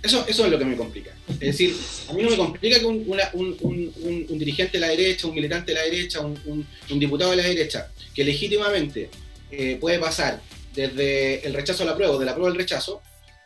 Eso, 0.02 0.26
eso 0.28 0.46
es 0.46 0.52
lo 0.52 0.60
que 0.60 0.66
me 0.66 0.76
complica. 0.76 1.12
Es 1.30 1.58
decir, 1.58 1.74
a 2.10 2.14
mí 2.14 2.24
no 2.24 2.30
me 2.30 2.36
complica 2.36 2.78
que 2.78 2.86
un, 2.86 3.06
un, 3.08 4.40
dirigente 4.40 4.74
de 4.74 4.82
la 4.82 4.90
derecha, 4.90 5.28
un 5.28 5.36
militante 5.36 5.72
de 5.72 5.78
la 5.78 5.86
derecha, 5.86 6.20
un, 6.20 6.68
diputado 6.90 7.32
de 7.32 7.38
la 7.38 7.44
derecha, 7.44 7.90
que 8.14 8.26
legítimamente 8.26 9.10
eh, 9.58 9.78
puede 9.80 10.00
pasar 10.00 10.42
desde 10.74 11.46
el 11.46 11.54
rechazo 11.54 11.84
a 11.84 11.88
la 11.88 11.96
prueba 11.96 12.14
o 12.14 12.20
de 12.20 12.26
la 12.26 12.34
prueba 12.34 12.52
al 12.52 12.58
rechazo, 12.58 13.02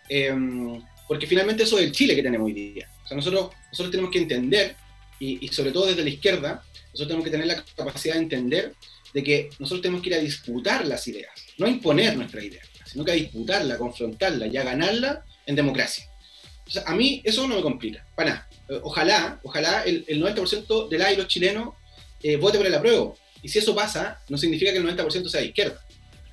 em, 0.10 0.82
porque 1.08 1.28
finalmente 1.28 1.64
eso 1.64 1.78
es 1.78 1.86
el 1.86 1.92
Chile 1.92 2.16
que 2.16 2.24
tenemos 2.24 2.46
hoy 2.46 2.54
día. 2.54 2.90
O 3.04 3.08
sea, 3.08 3.18
nosotros, 3.18 3.52
nosotros 3.72 3.92
tenemos 3.92 4.12
que 4.12 4.20
entender, 4.20 4.76
y, 5.20 5.48
sobre 5.50 5.72
todo 5.72 5.88
desde 5.88 6.04
la 6.04 6.10
izquierda, 6.10 6.64
nosotros 6.94 7.08
tenemos 7.08 7.26
que 7.26 7.32
tener 7.32 7.48
la 7.48 7.64
capacidad 7.76 8.16
de 8.16 8.22
entender 8.22 8.74
de 9.14 9.24
que 9.24 9.50
nosotros 9.60 9.82
tenemos 9.82 10.02
que 10.02 10.10
ir 10.10 10.16
a 10.16 10.20
disputar 10.20 10.86
las 10.86 11.08
ideas, 11.08 11.32
no 11.58 11.66
a 11.66 11.70
imponer 11.70 12.16
nuestras 12.16 12.44
ideas, 12.44 12.68
sino 12.86 13.04
que 13.04 13.12
a 13.12 13.16
disputarla, 13.16 13.76
a 13.76 13.78
confrontarla 13.78 14.48
y 14.48 14.58
a 14.58 14.64
ganarla 14.64 15.24
en 15.46 15.56
democracia 15.56 16.06
a 16.86 16.96
mí 16.96 17.22
eso 17.24 17.48
no 17.48 17.56
me 17.56 17.62
complica, 17.62 18.06
para 18.16 18.30
nada. 18.30 18.50
Ojalá, 18.84 19.40
ojalá 19.44 19.84
el, 19.84 20.06
90% 20.06 20.90
del 20.90 21.02
aire 21.02 21.28
chileno 21.28 21.76
eh, 22.22 22.36
vote 22.36 22.58
por 22.58 22.68
el 22.68 22.76
apruebo. 22.76 23.18
Y 23.42 23.50
si 23.50 23.60
eso 23.60 23.74
pasa, 23.74 24.22
no 24.30 24.38
significa 24.38 24.72
que 24.72 24.78
el 24.78 24.86
90% 24.86 25.30
sea 25.30 25.42
de 25.42 25.48
izquierda. 25.48 25.82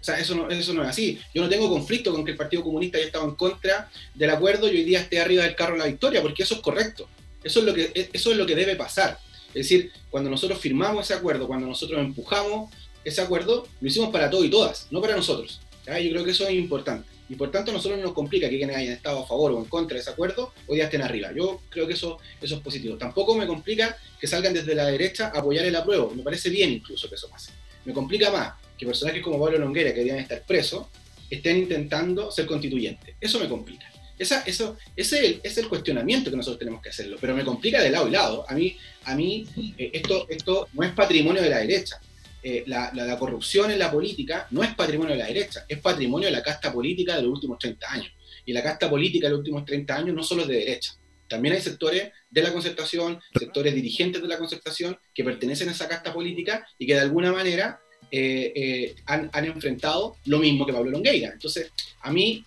O 0.05 0.07
sea, 0.07 0.19
eso 0.19 0.35
no, 0.35 0.51
eso 0.51 0.75
no 0.75 0.83
es 0.83 0.91
así. 0.91 1.19
Yo 1.35 1.41
no 1.41 1.49
tengo 1.49 1.67
conflicto 1.67 2.13
con 2.13 2.27
que 2.27 2.33
el 2.33 2.37
Partido 2.37 2.63
Comunista 2.63 2.99
haya 2.99 3.07
estado 3.07 3.25
en 3.25 3.37
contra 3.37 3.89
del 4.15 4.29
acuerdo 4.29 4.71
y 4.71 4.77
hoy 4.77 4.85
día 4.85 5.01
esté 5.01 5.19
arriba 5.19 5.45
del 5.45 5.55
carro 5.55 5.73
de 5.73 5.79
la 5.79 5.87
victoria, 5.87 6.21
porque 6.21 6.43
eso 6.43 6.57
es 6.57 6.61
correcto. 6.61 7.09
Eso 7.43 7.61
es 7.61 7.65
lo 7.65 7.73
que, 7.73 8.11
eso 8.13 8.31
es 8.31 8.37
lo 8.37 8.45
que 8.45 8.55
debe 8.55 8.77
pasar. 8.77 9.19
Es 9.49 9.55
decir, 9.55 9.91
cuando 10.11 10.29
nosotros 10.29 10.59
firmamos 10.59 11.07
ese 11.07 11.15
acuerdo, 11.15 11.47
cuando 11.47 11.67
nosotros 11.67 11.99
empujamos 12.01 12.71
ese 13.03 13.23
acuerdo, 13.23 13.67
lo 13.81 13.89
hicimos 13.89 14.11
para 14.11 14.29
todos 14.29 14.45
y 14.45 14.51
todas, 14.51 14.89
no 14.91 15.01
para 15.01 15.17
nosotros. 15.17 15.63
Yo 15.87 16.11
creo 16.11 16.23
que 16.23 16.33
eso 16.33 16.47
es 16.47 16.53
importante 16.53 17.09
y 17.31 17.37
por 17.37 17.51
tanto 17.51 17.73
nosotros 17.73 17.99
nos 17.99 18.13
complica 18.13 18.51
que 18.51 18.59
quienes 18.59 18.77
hayan 18.77 18.93
estado 18.93 19.21
a 19.23 19.27
favor 19.27 19.53
o 19.53 19.59
en 19.59 19.65
contra 19.65 19.95
de 19.95 20.03
ese 20.03 20.11
acuerdo 20.11 20.53
hoy 20.67 20.77
día 20.77 20.85
estén 20.85 21.01
arriba. 21.01 21.31
Yo 21.35 21.63
creo 21.71 21.87
que 21.87 21.95
eso, 21.95 22.19
eso 22.43 22.57
es 22.57 22.61
positivo. 22.61 22.99
Tampoco 22.99 23.35
me 23.37 23.47
complica 23.47 23.97
que 24.21 24.27
salgan 24.27 24.53
desde 24.53 24.75
la 24.75 24.85
derecha 24.85 25.33
a 25.35 25.39
apoyar 25.39 25.65
el 25.65 25.75
apruebo. 25.75 26.11
Me 26.15 26.23
parece 26.23 26.51
bien 26.51 26.71
incluso 26.71 27.09
que 27.09 27.15
eso 27.15 27.31
pase. 27.31 27.53
Me 27.87 27.95
complica 27.95 28.31
más 28.31 28.64
que 28.77 28.87
personajes 28.87 29.23
como 29.23 29.41
Pablo 29.41 29.59
Longuera, 29.59 29.91
que 29.91 30.01
deberían 30.01 30.19
estar 30.19 30.43
presos, 30.45 30.87
estén 31.31 31.59
intentando 31.59 32.31
ser 32.31 32.47
constituyentes. 32.47 33.17
Eso 33.21 33.39
me 33.39 33.49
complica. 33.49 33.91
Esa, 34.19 34.43
eso, 34.43 34.77
ese 34.95 35.41
es 35.43 35.59
el, 35.59 35.69
cuestionamiento 35.69 36.31
que 36.31 36.37
nosotros 36.37 36.59
tenemos 36.59 36.81
que 36.81 36.91
hacerlo, 36.91 37.17
pero 37.21 37.35
me 37.35 37.45
complica 37.45 37.83
de 37.83 37.91
lado 37.91 38.07
y 38.07 38.13
lado. 38.13 38.45
A 38.49 38.55
mí, 38.55 38.77
a 39.05 39.15
mí 39.17 39.47
eh, 39.77 39.91
esto, 39.93 40.27
esto 40.29 40.69
no 40.73 40.85
es 40.85 40.93
patrimonio 40.93 41.43
de 41.43 41.51
la 41.51 41.59
derecha. 41.59 42.01
Eh, 42.47 42.63
la, 42.67 43.17
corrupción 43.19 43.71
en 43.71 43.79
la 43.79 43.91
política 43.91 44.47
no 44.51 44.63
es 44.63 44.75
patrimonio 44.75 45.15
de 45.15 45.19
la 45.19 45.27
derecha, 45.27 45.65
es 45.67 45.79
patrimonio 45.79 46.27
de 46.27 46.33
la 46.33 46.43
casta 46.43 46.73
política 46.73 47.17
de 47.17 47.23
los 47.23 47.33
últimos 47.33 47.59
30 47.59 47.91
años. 47.91 48.13
Y 48.45 48.53
la 48.53 48.63
casta 48.63 48.89
política 48.89 49.27
de 49.27 49.31
los 49.31 49.39
últimos 49.39 49.65
30 49.65 49.97
años 49.97 50.15
no 50.15 50.23
solo 50.23 50.43
es 50.43 50.49
de 50.49 50.59
derecha. 50.59 50.93
También 51.27 51.55
hay 51.55 51.63
sectores 51.63 52.13
de 52.31 52.43
la 52.43 52.53
concertación, 52.53 53.19
sectores 53.37 53.75
dirigentes 53.75 54.21
de 54.21 54.29
la 54.29 54.37
concertación 54.37 54.99
que 55.15 55.25
pertenecen 55.25 55.71
a 55.71 55.73
esa 55.73 55.89
casta 55.89 56.13
política 56.13 56.67
y 56.79 56.87
que 56.87 56.95
de 56.95 57.01
alguna 57.01 57.33
manera 57.33 57.81
eh, 58.17 58.53
eh, 58.55 58.95
han, 59.07 59.31
enfrentado 59.45 60.17
lo 60.27 60.39
mismo 60.39 60.67
que 60.67 60.73
Pablo 60.73 60.91
Longueira. 60.91 61.31
Entonces, 61.33 61.73
a 62.03 62.13
mí 62.13 62.45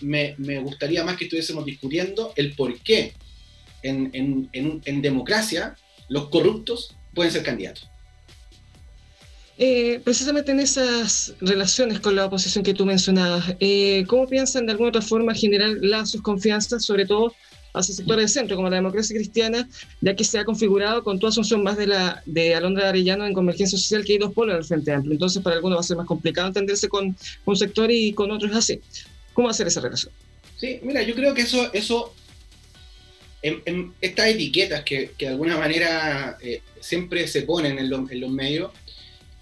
me, 0.00 0.34
gustaría 0.60 1.04
más 1.04 1.16
que 1.16 1.24
estuviésemos 1.24 1.64
discutiendo 1.64 2.32
el 2.36 2.54
por 2.54 2.78
qué 2.80 3.14
en 3.82 5.02
democracia 5.02 5.76
los 6.08 6.28
corruptos 6.28 6.94
pueden 7.14 7.32
ser 7.32 7.42
candidatos. 7.42 7.90
Eh, 9.62 10.00
precisamente 10.02 10.52
en 10.52 10.60
esas 10.60 11.34
relaciones 11.38 12.00
con 12.00 12.16
la 12.16 12.24
oposición 12.24 12.64
que 12.64 12.72
tú 12.72 12.86
mencionabas, 12.86 13.56
eh, 13.60 14.06
¿cómo 14.08 14.26
piensan 14.26 14.64
de 14.64 14.72
alguna 14.72 14.88
otra 14.88 15.02
forma 15.02 15.34
generar 15.34 15.68
lazos, 15.82 16.22
confianza, 16.22 16.80
sobre 16.80 17.04
todo 17.04 17.34
hacia 17.72 17.94
sectores 17.94 18.26
de 18.26 18.40
centro, 18.40 18.56
como 18.56 18.68
la 18.68 18.76
democracia 18.76 19.14
cristiana, 19.16 19.68
ya 20.00 20.14
que 20.14 20.24
se 20.24 20.38
ha 20.38 20.44
configurado 20.44 21.02
con 21.04 21.18
tu 21.18 21.26
asunción 21.26 21.62
más 21.62 21.76
de 21.76 21.86
la 21.86 22.22
de 22.26 22.54
Alondra 22.54 22.88
Arellano 22.88 23.26
en 23.26 23.34
Convergencia 23.34 23.78
Social, 23.78 24.04
que 24.04 24.14
hay 24.14 24.18
dos 24.18 24.32
polos 24.32 24.54
en 24.54 24.58
el 24.58 24.64
Frente 24.64 24.92
Amplio. 24.92 25.12
Entonces, 25.12 25.42
para 25.42 25.56
algunos 25.56 25.76
va 25.76 25.80
a 25.80 25.84
ser 25.84 25.96
más 25.96 26.06
complicado 26.06 26.48
entenderse 26.48 26.88
con 26.88 27.16
un 27.44 27.56
sector 27.56 27.90
y 27.90 28.12
con 28.12 28.30
otros 28.30 28.54
así. 28.54 28.80
¿Cómo 29.32 29.48
hacer 29.48 29.66
esa 29.66 29.80
relación? 29.80 30.12
Sí, 30.58 30.80
mira, 30.82 31.02
yo 31.02 31.14
creo 31.14 31.32
que 31.32 31.42
eso, 31.42 31.72
eso 31.72 32.12
en, 33.42 33.94
estas 34.00 34.26
etiquetas 34.28 34.82
que, 34.84 35.12
que, 35.16 35.26
de 35.26 35.32
alguna 35.32 35.56
manera 35.56 36.36
eh, 36.42 36.62
siempre 36.80 37.26
se 37.26 37.42
ponen 37.42 37.78
en, 37.78 37.92
en 38.10 38.20
los 38.20 38.30
medios, 38.30 38.70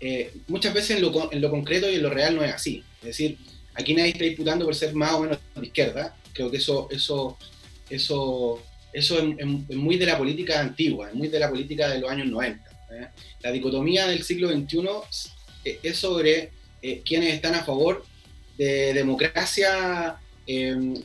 eh, 0.01 0.33
muchas 0.47 0.73
veces 0.73 0.97
en 0.97 1.03
lo, 1.03 1.33
en 1.33 1.41
lo, 1.41 1.51
concreto 1.51 1.91
y 1.91 1.97
en 1.97 2.03
lo 2.03 2.11
real 2.11 2.37
no 2.37 2.45
es 2.45 2.55
así. 2.55 2.85
Es 3.01 3.09
decir, 3.09 3.39
aquí 3.75 3.95
nadie 3.95 4.11
está 4.11 4.25
disputando 4.25 4.65
por 4.65 4.75
ser 4.75 4.95
más 4.95 5.13
o 5.13 5.21
menos 5.21 5.39
de 5.55 5.67
izquierda. 5.67 6.17
Creo 6.33 6.51
que 6.51 6.59
eso, 6.59 6.89
eso, 6.91 7.37
eso, 7.91 8.63
eso 8.93 9.19
es, 9.19 9.47
muy 9.47 9.97
de 9.97 10.07
la 10.07 10.19
política 10.19 10.61
antigua, 10.61 11.09
es 11.09 11.15
muy 11.15 11.29
de 11.29 11.39
la 11.39 11.49
política 11.49 11.89
de 11.89 12.01
los 12.01 12.11
años 12.11 12.27
90. 12.27 12.71
¿eh? 12.93 13.09
La 13.41 13.53
dicotomía 13.53 14.07
del 14.07 14.23
siglo 14.23 14.51
XXI 14.51 14.81
eh, 15.65 15.81
es 15.83 15.97
sobre 15.97 16.51
quienes 17.05 17.35
están 17.35 17.57
a 17.57 17.65
favor 17.65 18.05
de 18.57 18.95
democracia 18.95 20.17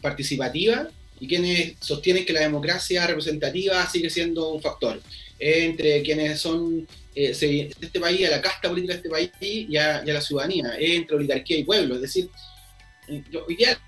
participativa 0.01 0.87
y 1.19 1.27
quienes 1.27 1.75
sostienen 1.79 2.25
que 2.25 2.33
la 2.33 2.41
democracia 2.41 3.05
representativa 3.07 3.89
sigue 3.89 4.09
siendo 4.09 4.49
un 4.49 4.61
factor. 4.61 5.01
Entre 5.39 6.01
quienes 6.03 6.39
son 6.39 6.87
eh, 7.15 7.33
de 7.33 7.75
este 7.79 7.99
país, 7.99 8.27
a 8.27 8.31
la 8.31 8.41
casta 8.41 8.69
política 8.69 8.93
de 8.93 8.97
este 8.97 9.09
país 9.09 9.31
y 9.39 9.77
a, 9.77 10.03
la 10.03 10.21
ciudadanía, 10.21 10.73
entre 10.79 11.15
oligarquía 11.15 11.57
y 11.57 11.63
pueblo. 11.63 11.95
Es 11.95 12.01
decir, 12.01 12.29
yo, 13.29 13.45
hoy 13.47 13.55
día 13.55 13.79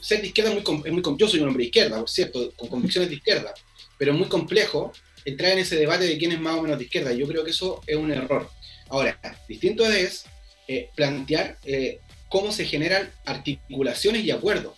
ser 0.00 0.20
de 0.20 0.28
izquierda 0.28 0.52
es 0.52 0.66
muy, 0.68 0.82
es 0.84 0.92
muy 0.92 1.02
Yo 1.18 1.28
soy 1.28 1.40
un 1.40 1.48
hombre 1.48 1.62
de 1.62 1.66
izquierda, 1.66 1.98
por 1.98 2.08
cierto, 2.08 2.52
con 2.56 2.68
convicciones 2.68 3.10
de 3.10 3.16
izquierda, 3.16 3.52
pero 3.98 4.12
es 4.12 4.18
muy 4.18 4.28
complejo 4.28 4.92
entrar 5.24 5.52
en 5.52 5.58
ese 5.58 5.76
debate 5.76 6.06
de 6.06 6.18
quién 6.18 6.32
es 6.32 6.40
más 6.40 6.56
o 6.56 6.62
menos 6.62 6.78
de 6.78 6.84
izquierda. 6.84 7.12
Yo 7.12 7.26
creo 7.26 7.44
que 7.44 7.50
eso 7.50 7.82
es 7.86 7.96
un 7.96 8.10
error. 8.10 8.50
Ahora, 8.88 9.18
distinto 9.48 9.86
es 9.86 10.24
eh, 10.66 10.88
plantear 10.94 11.58
eh, 11.64 12.00
cómo 12.28 12.52
se 12.52 12.64
generan 12.64 13.10
articulaciones 13.24 14.24
y 14.24 14.30
acuerdos. 14.30 14.76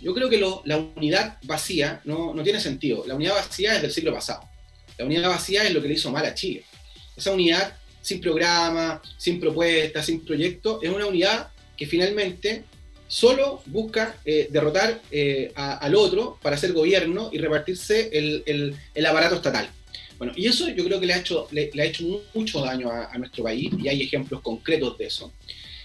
Yo 0.00 0.14
creo 0.14 0.28
que 0.28 0.40
la 0.64 0.76
unidad 0.76 1.38
vacía 1.42 2.00
no, 2.04 2.32
no 2.32 2.42
tiene 2.42 2.60
sentido. 2.60 3.04
La 3.06 3.16
unidad 3.16 3.34
vacía 3.34 3.74
es 3.74 3.82
del 3.82 3.92
siglo 3.92 4.14
pasado. 4.14 4.48
La 4.96 5.04
unidad 5.04 5.28
vacía 5.28 5.64
es 5.64 5.72
lo 5.72 5.82
que 5.82 5.88
le 5.88 5.94
hizo 5.94 6.10
mal 6.10 6.24
a 6.24 6.34
Chile 6.34 6.64
esa 7.18 7.32
unidad 7.32 7.76
sin 8.00 8.20
programa, 8.20 9.02
sin 9.18 9.40
propuesta, 9.40 10.02
sin 10.02 10.24
proyecto, 10.24 10.80
es 10.82 10.88
una 10.88 11.06
unidad 11.06 11.50
que 11.76 11.86
finalmente 11.86 12.64
solo 13.08 13.62
busca 13.66 14.16
eh, 14.24 14.48
derrotar 14.50 15.00
eh, 15.10 15.50
al 15.56 15.94
otro 15.94 16.38
para 16.40 16.56
hacer 16.56 16.72
gobierno 16.72 17.30
y 17.32 17.38
repartirse 17.38 18.10
el, 18.12 18.76
aparato 19.06 19.36
estatal. 19.36 19.68
Bueno, 20.18 20.32
y 20.36 20.46
eso 20.46 20.68
yo 20.68 20.84
creo 20.84 21.00
que 21.00 21.06
le 21.06 21.14
ha 21.14 21.18
hecho, 21.18 21.48
le, 21.50 21.70
ha 21.80 21.84
hecho 21.84 22.04
mucho 22.34 22.60
daño 22.60 22.90
a, 22.90 23.16
nuestro 23.18 23.44
país 23.44 23.70
y 23.78 23.88
hay 23.88 24.02
ejemplos 24.02 24.42
concretos 24.42 24.98
de 24.98 25.06
eso. 25.06 25.32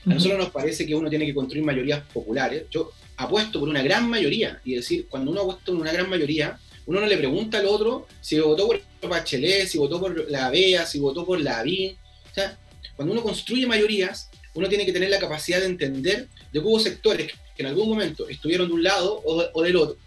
A 0.06 0.14
nosotros 0.14 0.38
nos 0.38 0.50
parece 0.50 0.86
que 0.86 0.96
uno 0.96 1.10
tiene 1.10 1.26
que 1.26 1.34
construir 1.34 1.64
mayorías 1.64 2.04
populares. 2.14 2.66
Yo 2.70 2.92
apuesto 3.16 3.60
por 3.60 3.70
una 3.70 3.82
gran 3.82 4.10
mayoría 4.10 4.60
y 4.66 4.76
decir, 4.76 5.08
cuando 5.08 5.32
uno 5.32 5.42
apuesta 5.42 5.66
por 5.66 5.76
una 5.76 5.94
gran 5.94 6.10
mayoría, 6.10 6.60
uno 6.86 7.00
no 7.00 7.06
le 7.06 7.18
pregunta 7.18 7.60
al 7.60 7.68
otro 7.68 8.08
si 8.20 8.40
votó 8.40 8.68
por 8.68 8.82
Bachelet, 9.02 9.68
si 9.68 9.78
votó 9.78 10.00
por 10.00 10.30
la 10.30 10.50
BEA, 10.50 10.86
si 10.86 11.00
votó 11.00 11.26
por 11.26 11.40
la 11.40 11.60
ABIN. 11.60 11.96
O 12.30 12.34
sea, 12.34 12.58
cuando 12.96 13.14
uno 13.14 13.24
construye 13.24 13.66
mayorías, 13.66 14.30
uno 14.54 14.68
tiene 14.68 14.86
que 14.86 14.94
tener 14.94 15.10
la 15.10 15.20
capacidad 15.20 15.60
de 15.60 15.68
entender 15.68 16.28
de 16.54 16.62
que 16.62 16.66
hubo 16.66 16.80
sectores 16.80 17.34
que 17.56 17.64
en 17.64 17.68
algún 17.68 17.90
momento 17.90 18.30
estuvieron 18.30 18.68
de 18.68 18.74
un 18.74 18.84
lado 18.84 19.22
o, 19.26 19.62
del 19.62 19.76
otro, 19.76 19.98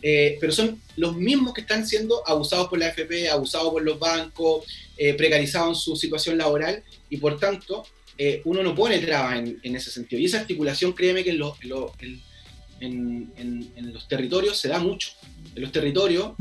eh, 0.00 0.38
pero 0.40 0.52
son 0.52 0.80
los 0.96 1.16
mismos 1.16 1.52
que 1.52 1.62
están 1.62 1.86
siendo 1.86 2.22
abusados 2.26 2.68
por 2.68 2.78
la 2.78 2.86
AFP, 2.86 3.28
abusados 3.28 3.70
por 3.70 3.82
los 3.82 3.98
bancos, 3.98 4.64
eh, 4.96 5.14
precarizados 5.14 5.70
en 5.70 5.74
su 5.74 5.96
situación 5.96 6.38
laboral, 6.38 6.84
y 7.10 7.16
por 7.16 7.38
tanto, 7.40 7.84
eh, 8.16 8.42
uno 8.44 8.62
no 8.62 8.74
pone 8.74 8.98
trabas 8.98 9.38
en, 9.38 9.76
ese 9.76 9.90
sentido. 9.90 10.20
Y 10.20 10.26
esa 10.26 10.40
articulación, 10.40 10.92
créeme 10.92 11.24
que 11.24 11.30
en, 11.30 12.22
en 12.80 13.92
los 13.92 14.06
territorios 14.06 14.56
se 14.58 14.68
da 14.68 14.78
mucho 14.78 15.10
en 15.54 15.62
los 15.62 15.72
territorios, 15.72 16.34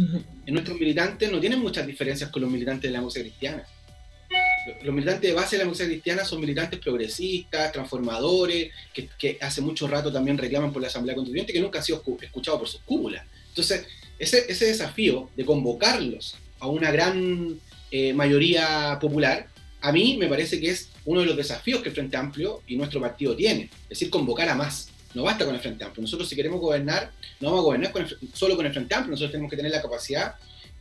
en 0.46 0.54
nuestros 0.54 0.80
militantes 0.80 1.32
no 1.32 1.40
tienen 1.40 1.60
muchas 1.60 1.88
diferencias 1.88 2.30
con 2.30 2.42
los 2.42 2.52
militantes 2.52 2.90
de 2.90 2.94
la 2.94 3.02
música 3.02 3.24
cristiana. 3.24 3.66
Los 4.84 4.94
militantes 4.94 5.30
de 5.30 5.34
base 5.34 5.58
de 5.58 5.64
la 5.64 5.70
música 5.70 5.88
cristiana 5.88 6.26
son 6.26 6.42
militantes 6.42 6.80
progresistas, 6.80 7.72
transformadores, 7.72 8.72
que, 8.94 9.38
hace 9.42 9.62
mucho 9.62 9.88
rato 9.88 10.12
también 10.12 10.38
reclaman 10.38 10.74
por 10.74 10.82
la 10.82 10.90
Asamblea 10.90 11.16
Constituyente, 11.16 11.54
que 11.54 11.62
nunca 11.62 11.80
han 11.80 11.86
sido 11.86 12.04
escuchados 12.22 12.60
por 12.60 12.68
sus 12.68 12.82
cúpulas. 12.82 13.26
Entonces, 13.50 13.86
ese, 14.20 14.46
ese 14.50 14.66
desafío 14.66 15.30
de 15.36 15.46
convocarlos 15.46 16.36
a 16.60 16.68
una 16.68 16.92
gran 16.92 17.60
eh, 17.92 18.14
mayoría 18.14 18.98
popular, 19.00 19.48
a 19.80 19.92
mí 19.92 20.18
me 20.18 20.28
parece 20.28 20.60
que 20.60 20.70
es 20.70 20.90
uno 21.06 21.22
de 21.22 21.28
los 21.28 21.38
desafíos 21.38 21.82
que 21.82 21.90
el 21.90 21.96
Frente 21.96 22.18
Amplio 22.18 22.62
y 22.68 22.76
nuestro 22.76 23.00
partido 23.00 23.36
tiene, 23.36 23.70
es 23.84 23.90
decir, 23.90 24.10
convocar 24.10 24.50
a 24.50 24.56
más. 24.56 24.90
No 25.14 25.24
basta 25.24 25.46
con 25.46 25.56
el 25.56 25.62
Frente 25.62 25.84
Amplio. 25.84 26.02
Nosotros 26.02 26.28
si 26.28 26.36
queremos 26.36 26.60
gobernar, 26.60 27.12
no 27.40 27.50
vamos 27.50 27.62
a 27.62 27.66
gobernar 27.66 27.94
solo 28.34 28.56
con 28.56 28.66
el 28.66 28.74
Frente 28.74 28.94
Amplio. 28.94 29.12
Nosotros 29.12 29.32
tenemos 29.32 29.50
que 29.50 29.56
tener 29.56 29.72
la 29.72 29.82
capacidad 29.82 30.36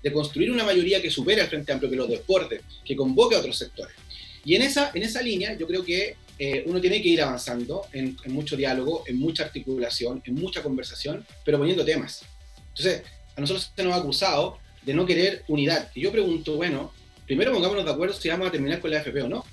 de 0.07 0.13
construir 0.13 0.53
una 0.53 0.63
mayoría 0.63 1.03
que 1.03 1.11
supere 1.11 1.41
al 1.41 1.49
Frente 1.49 1.73
Amplio, 1.73 1.91
que 1.91 1.97
los 1.97 2.09
desborde, 2.09 2.61
que 2.85 2.95
convoque 2.95 3.35
a 3.35 3.41
otros 3.41 3.59
sectores. 3.59 3.97
Y 4.45 4.55
en 4.55 4.63
esa, 4.63 4.93
en 4.95 5.03
esa 5.03 5.21
línea 5.21 5.59
yo 5.59 5.67
creo 5.67 5.85
que 5.85 6.15
eh, 6.39 6.63
uno 6.67 6.81
tiene 6.81 7.03
que 7.03 7.09
ir 7.09 7.21
avanzando 7.21 7.83
en, 7.93 8.17
mucho 8.27 8.57
diálogo, 8.57 9.03
en 9.09 9.19
mucha 9.19 9.43
articulación, 9.43 10.23
en 10.25 10.35
mucha 10.35 10.63
conversación, 10.63 11.27
pero 11.45 11.59
poniendo 11.59 11.85
temas. 11.85 12.25
Entonces, 12.69 13.03
a 13.35 13.41
nosotros 13.41 13.73
se 13.75 13.83
nos 13.83 13.95
ha 13.95 13.97
acusado 13.97 14.59
de 14.83 14.95
no 14.95 15.07
querer 15.07 15.43
unidad. 15.49 15.91
Y 15.93 16.03
yo 16.03 16.13
pregunto, 16.13 16.55
bueno, 16.55 16.93
primero 17.27 17.53
pongámonos 17.53 17.85
de 17.85 17.91
acuerdo 17.91 18.15
si 18.15 18.29
vamos 18.29 18.47
a 18.47 18.53
terminar 18.53 18.79
con 18.79 18.93
la 18.93 18.99
AFP 18.99 19.23
o 19.23 19.29
no. 19.29 19.45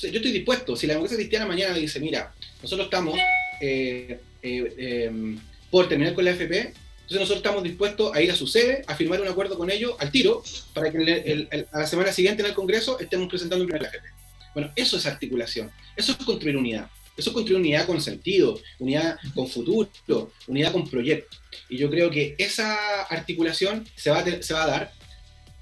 yo 0.00 0.08
estoy 0.08 0.32
dispuesto, 0.32 0.76
si 0.76 0.86
la 0.86 0.94
democracia 0.94 1.18
cristiana 1.18 1.44
mañana 1.44 1.74
dice, 1.74 2.00
mira, 2.00 2.32
nosotros 2.62 2.86
estamos 2.86 3.18
eh, 3.60 4.18
eh, 4.42 4.74
em, 4.78 5.38
por 5.70 5.90
terminar 5.90 6.14
con 6.14 6.24
la 6.24 6.30
AFP, 6.30 6.72
entonces 7.12 7.28
nosotros 7.28 7.44
estamos 7.44 7.62
dispuestos 7.62 8.14
a 8.14 8.22
ir 8.22 8.30
a 8.30 8.34
su 8.34 8.46
sede, 8.46 8.82
a 8.86 8.94
firmar 8.94 9.20
un 9.20 9.28
acuerdo 9.28 9.58
con 9.58 9.70
ellos 9.70 9.94
al 9.98 10.10
tiro, 10.10 10.42
para 10.72 10.90
que 10.90 11.46
a 11.70 11.78
la 11.80 11.86
semana 11.86 12.10
siguiente 12.10 12.42
en 12.42 12.48
el 12.48 12.54
Congreso 12.54 12.98
estemos 12.98 13.28
presentando 13.28 13.64
un 13.64 13.68
primer 13.68 13.86
AFP. 13.86 14.08
Bueno, 14.54 14.72
eso 14.76 14.96
es 14.96 15.04
articulación, 15.04 15.70
eso 15.94 16.12
es 16.12 16.18
construir 16.18 16.56
unidad. 16.56 16.88
Eso 17.14 17.28
es 17.28 17.34
construir 17.34 17.60
unidad 17.60 17.84
con 17.86 18.00
sentido, 18.00 18.58
unidad 18.78 19.18
con 19.34 19.46
futuro, 19.46 20.32
unidad 20.46 20.72
con 20.72 20.88
proyecto. 20.88 21.36
Y 21.68 21.76
yo 21.76 21.90
creo 21.90 22.10
que 22.10 22.34
esa 22.38 23.02
articulación 23.02 23.86
se 23.94 24.10
va 24.10 24.20
a, 24.20 24.42
se 24.42 24.54
va 24.54 24.64
a 24.64 24.66
dar, 24.66 24.92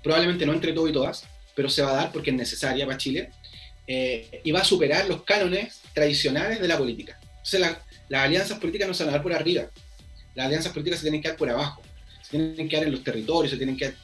probablemente 0.05 0.47
no 0.47 0.53
entre 0.53 0.73
todos 0.73 0.91
y 0.91 0.93
todas, 0.93 1.25
pero 1.57 1.69
se 1.69 1.83
va 1.83 1.91
a 1.91 1.95
dar 1.95 2.13
porque 2.13 2.31
es 2.31 2.37
necesaria 2.37 2.87
para 2.87 2.99
Chile, 2.99 3.31
eh, 3.89 4.41
y 4.45 4.53
va 4.53 4.61
a 4.61 4.65
superar 4.65 5.09
los 5.09 5.25
cánones 5.25 5.81
tradicionales 5.93 6.61
de 6.61 6.69
la 6.69 6.79
política. 6.79 7.19
Entonces 7.23 7.61
las 8.09 8.23
alianzas 8.23 8.61
políticas 8.61 8.87
no 8.87 8.95
se 8.95 9.03
van 9.03 9.11
a 9.11 9.17
dar 9.17 9.23
por 9.23 9.33
arriba, 9.33 9.69
las 10.35 10.47
alianzas 10.47 10.73
políticas 10.73 11.01
se 11.01 11.05
tienen 11.05 11.23
que 11.23 11.29
dar 11.29 11.37
por 11.37 11.51
abajo, 11.51 11.83
se 12.23 12.31
tienen 12.31 12.69
que 12.69 12.77
dar 12.77 12.87
en 12.87 12.93
los 12.93 13.05
territorios, 13.05 13.51
se 13.51 13.57
tienen 13.57 13.77
que 13.77 13.87
dar 13.87 13.95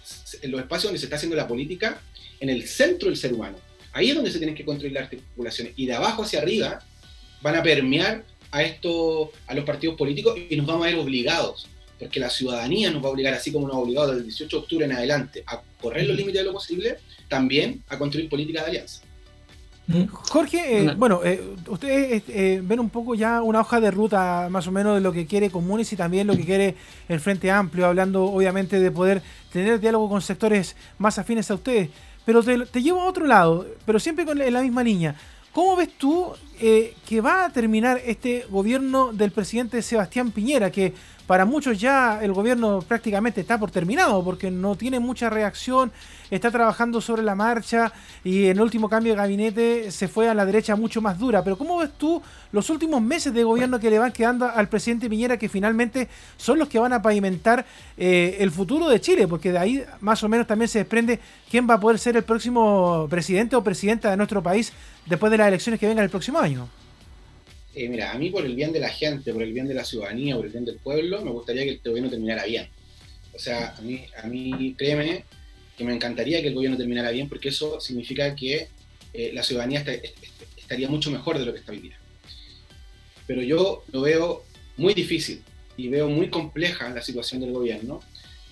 en 0.42 0.50
los 0.50 0.61
espacios 0.61 0.85
donde 0.85 0.99
se 0.99 1.06
está 1.06 1.16
haciendo 1.16 1.37
la 1.37 1.47
política, 1.47 2.00
en 2.40 2.50
el 2.50 2.66
centro 2.66 3.09
del 3.09 3.16
ser 3.16 3.33
humano. 3.33 3.59
Ahí 3.92 4.11
es 4.11 4.14
donde 4.14 4.30
se 4.30 4.38
tienen 4.38 4.54
que 4.54 4.64
construir 4.64 4.92
las 4.92 5.04
articulaciones. 5.04 5.73
Y 5.76 5.87
de 5.87 5.95
abajo 5.95 6.23
hacia 6.23 6.40
arriba, 6.40 6.80
van 7.40 7.56
a 7.56 7.62
permear 7.62 8.25
a 8.50 8.62
esto, 8.62 9.33
a 9.47 9.54
los 9.54 9.64
partidos 9.64 9.97
políticos 9.97 10.38
y 10.49 10.56
nos 10.56 10.66
vamos 10.66 10.87
a 10.87 10.90
ver 10.90 10.99
obligados, 10.99 11.68
porque 11.99 12.21
la 12.21 12.30
ciudadanía 12.30 12.90
nos 12.90 13.02
va 13.02 13.09
a 13.09 13.12
obligar, 13.12 13.35
así 13.35 13.52
como 13.52 13.66
nos 13.66 13.76
ha 13.76 13.80
obligado 13.80 14.09
desde 14.09 14.21
el 14.21 14.26
18 14.26 14.56
de 14.56 14.62
octubre 14.62 14.85
en 14.85 14.92
adelante, 14.92 15.45
a 15.47 15.62
correr 15.80 16.06
los 16.06 16.16
límites 16.16 16.40
de 16.40 16.45
lo 16.45 16.52
posible, 16.52 16.99
también 17.28 17.83
a 17.88 17.99
construir 17.99 18.28
políticas 18.28 18.64
de 18.64 18.71
alianza. 18.71 19.02
Jorge, 20.12 20.81
eh, 20.81 20.95
bueno, 20.97 21.21
eh, 21.23 21.55
ustedes 21.69 22.25
eh, 22.28 22.61
ven 22.62 22.81
un 22.81 22.90
poco 22.90 23.14
ya 23.14 23.40
una 23.43 23.61
hoja 23.61 23.81
de 23.81 23.93
ruta 23.93 24.49
más 24.50 24.66
o 24.66 24.73
menos 24.73 24.97
de 24.97 25.00
lo 25.00 25.12
que 25.12 25.26
quiere 25.26 25.49
Comunes 25.49 25.93
y 25.93 25.97
también 25.97 26.26
lo 26.26 26.37
que 26.37 26.45
quiere 26.45 26.75
el 27.09 27.21
Frente 27.21 27.50
Amplio, 27.52 27.87
hablando 27.87 28.25
obviamente 28.25 28.81
de 28.81 28.90
poder 28.90 29.23
tener 29.52 29.78
diálogo 29.78 30.09
con 30.09 30.23
sectores 30.23 30.75
más 30.99 31.19
afines 31.19 31.50
a 31.50 31.55
ustedes. 31.55 31.90
Pero 32.25 32.43
te, 32.43 32.66
te 32.66 32.83
llevo 32.83 33.02
a 33.02 33.07
otro 33.07 33.26
lado, 33.26 33.64
pero 33.85 34.00
siempre 34.00 34.25
con 34.25 34.38
la 34.38 34.61
misma 34.61 34.83
línea. 34.83 35.14
¿Cómo 35.52 35.76
ves 35.76 35.90
tú 35.97 36.33
eh, 36.60 36.94
que 37.06 37.20
va 37.20 37.44
a 37.44 37.50
terminar 37.50 38.00
este 38.04 38.46
gobierno 38.50 39.12
del 39.12 39.30
presidente 39.30 39.82
Sebastián 39.82 40.30
Piñera? 40.30 40.70
Que 40.70 40.94
para 41.26 41.44
muchos 41.44 41.80
ya 41.80 42.20
el 42.22 42.32
gobierno 42.32 42.80
prácticamente 42.86 43.40
está 43.40 43.58
por 43.58 43.70
terminado 43.70 44.22
porque 44.22 44.50
no 44.50 44.76
tiene 44.76 45.00
mucha 45.00 45.28
reacción, 45.28 45.90
está 46.30 46.52
trabajando 46.52 47.00
sobre 47.00 47.22
la 47.22 47.34
marcha 47.34 47.92
y 48.22 48.44
en 48.44 48.58
el 48.58 48.60
último 48.60 48.88
cambio 48.88 49.12
de 49.12 49.18
gabinete 49.18 49.90
se 49.90 50.06
fue 50.06 50.28
a 50.28 50.34
la 50.34 50.46
derecha 50.46 50.76
mucho 50.76 51.02
más 51.02 51.18
dura. 51.18 51.42
Pero 51.42 51.58
¿cómo 51.58 51.78
ves 51.78 51.90
tú 51.98 52.22
los 52.52 52.70
últimos 52.70 53.02
meses 53.02 53.34
de 53.34 53.42
gobierno 53.42 53.80
que 53.80 53.90
le 53.90 53.98
van 53.98 54.12
quedando 54.12 54.46
al 54.46 54.68
presidente 54.68 55.10
Piñera 55.10 55.36
que 55.36 55.48
finalmente 55.48 56.08
son 56.36 56.60
los 56.60 56.68
que 56.68 56.78
van 56.78 56.92
a 56.92 57.02
pavimentar 57.02 57.66
eh, 57.96 58.36
el 58.38 58.52
futuro 58.52 58.88
de 58.88 59.00
Chile? 59.00 59.26
Porque 59.26 59.50
de 59.50 59.58
ahí 59.58 59.84
más 60.00 60.22
o 60.22 60.28
menos 60.28 60.46
también 60.46 60.68
se 60.68 60.78
desprende 60.78 61.18
quién 61.50 61.68
va 61.68 61.75
a 61.75 61.80
poder 61.80 61.98
ser 61.98 62.16
el 62.16 62.22
próximo 62.22 63.08
presidente 63.10 63.56
o 63.56 63.64
presidenta 63.64 64.10
de 64.10 64.16
nuestro 64.16 64.40
país 64.44 64.72
después 65.06 65.32
de 65.32 65.38
las 65.38 65.48
elecciones 65.48 65.80
que 65.80 65.88
vengan 65.88 66.04
el 66.04 66.10
próximo 66.10 66.38
año. 66.38 66.46
Eh, 67.75 67.88
mira, 67.88 68.12
a 68.12 68.19
mí 68.19 68.31
por 68.31 68.47
el 68.47 68.55
bien 68.55 68.73
de 68.73 68.81
la 68.81 68.88
gente, 68.88 69.33
por 69.33 69.43
el 69.43 69.53
bien 69.53 69.69
de 69.69 69.75
la 69.75 69.85
ciudadanía, 69.85 70.35
por 70.37 70.47
el 70.47 70.53
bien 70.53 70.65
del 70.65 70.76
pueblo, 70.76 71.23
me 71.23 71.30
gustaría 71.30 71.65
que 71.65 71.73
este 71.73 71.91
gobierno 71.91 72.11
terminara 72.11 72.45
bien. 72.47 72.69
O 73.35 73.39
sea, 73.39 73.75
a 73.76 74.26
mí, 74.26 74.75
créeme 74.78 75.25
que 75.76 75.85
me 75.85 75.93
encantaría 75.93 76.41
que 76.41 76.49
el 76.49 76.54
gobierno 76.54 76.78
terminara 76.78 77.11
bien 77.11 77.28
porque 77.28 77.50
eso 77.50 77.78
significa 77.80 78.35
que 78.35 78.69
eh, 79.13 79.30
la 79.35 79.43
ciudadanía 79.43 79.85
estaría 80.56 80.89
mucho 80.89 81.11
mejor 81.11 81.39
de 81.39 81.45
lo 81.45 81.52
que 81.52 81.59
está 81.59 81.73
hoy 81.73 81.80
día. 81.80 81.99
Pero 83.26 83.43
yo 83.43 83.85
lo 83.93 84.00
veo 84.00 84.45
muy 84.78 84.95
difícil 84.95 85.43
y 85.76 85.89
veo 85.89 86.09
muy 86.09 86.30
compleja 86.30 86.89
la 86.89 87.02
situación 87.02 87.43
del 87.43 87.52
gobierno. 87.52 88.00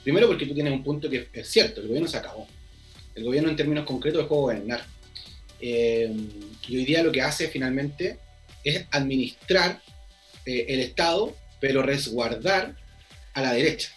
Primero 0.02 0.26
porque 0.26 0.44
tú 0.44 0.52
tienes 0.52 0.72
un 0.72 0.84
punto 0.84 1.08
que 1.08 1.28
es 1.32 1.48
cierto, 1.48 1.80
el 1.80 1.88
gobierno 1.88 2.08
se 2.08 2.18
acabó. 2.18 2.46
El 3.14 3.24
gobierno 3.24 3.48
en 3.48 3.56
términos 3.56 3.86
concretos 3.86 4.22
dejó 4.22 4.34
de 4.34 4.40
gobernar. 4.40 4.84
Eh, 5.66 6.12
y 6.68 6.76
hoy 6.76 6.84
día 6.84 7.02
lo 7.02 7.10
que 7.10 7.22
hace 7.22 7.48
finalmente 7.48 8.18
es 8.62 8.84
administrar 8.90 9.80
eh, 10.44 10.66
el 10.68 10.80
Estado, 10.80 11.34
pero 11.58 11.80
resguardar 11.80 12.76
a 13.32 13.40
la 13.40 13.54
derecha. 13.54 13.88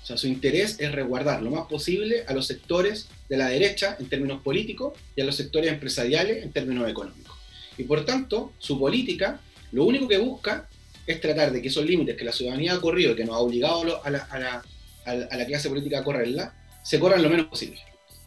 O 0.00 0.06
sea, 0.06 0.16
su 0.16 0.28
interés 0.28 0.76
es 0.78 0.92
resguardar 0.92 1.42
lo 1.42 1.50
más 1.50 1.66
posible 1.66 2.22
a 2.28 2.32
los 2.32 2.46
sectores 2.46 3.08
de 3.28 3.36
la 3.36 3.48
derecha 3.48 3.96
en 3.98 4.08
términos 4.08 4.42
políticos 4.42 4.96
y 5.16 5.22
a 5.22 5.24
los 5.24 5.34
sectores 5.34 5.72
empresariales 5.72 6.44
en 6.44 6.52
términos 6.52 6.88
económicos. 6.88 7.36
Y 7.76 7.82
por 7.82 8.04
tanto, 8.04 8.52
su 8.60 8.78
política 8.78 9.40
lo 9.72 9.84
único 9.84 10.06
que 10.06 10.18
busca 10.18 10.68
es 11.04 11.20
tratar 11.20 11.50
de 11.50 11.60
que 11.60 11.66
esos 11.66 11.84
límites 11.84 12.16
que 12.16 12.24
la 12.24 12.30
ciudadanía 12.30 12.74
ha 12.74 12.80
corrido, 12.80 13.16
que 13.16 13.24
nos 13.24 13.34
ha 13.34 13.40
obligado 13.40 14.04
a 14.04 14.08
la, 14.08 14.18
a 14.18 14.38
la, 14.38 14.62
a 15.04 15.36
la 15.36 15.46
clase 15.46 15.68
política 15.68 15.98
a 15.98 16.04
correrla, 16.04 16.54
se 16.84 17.00
corran 17.00 17.24
lo 17.24 17.28
menos 17.28 17.46
posible. 17.46 17.80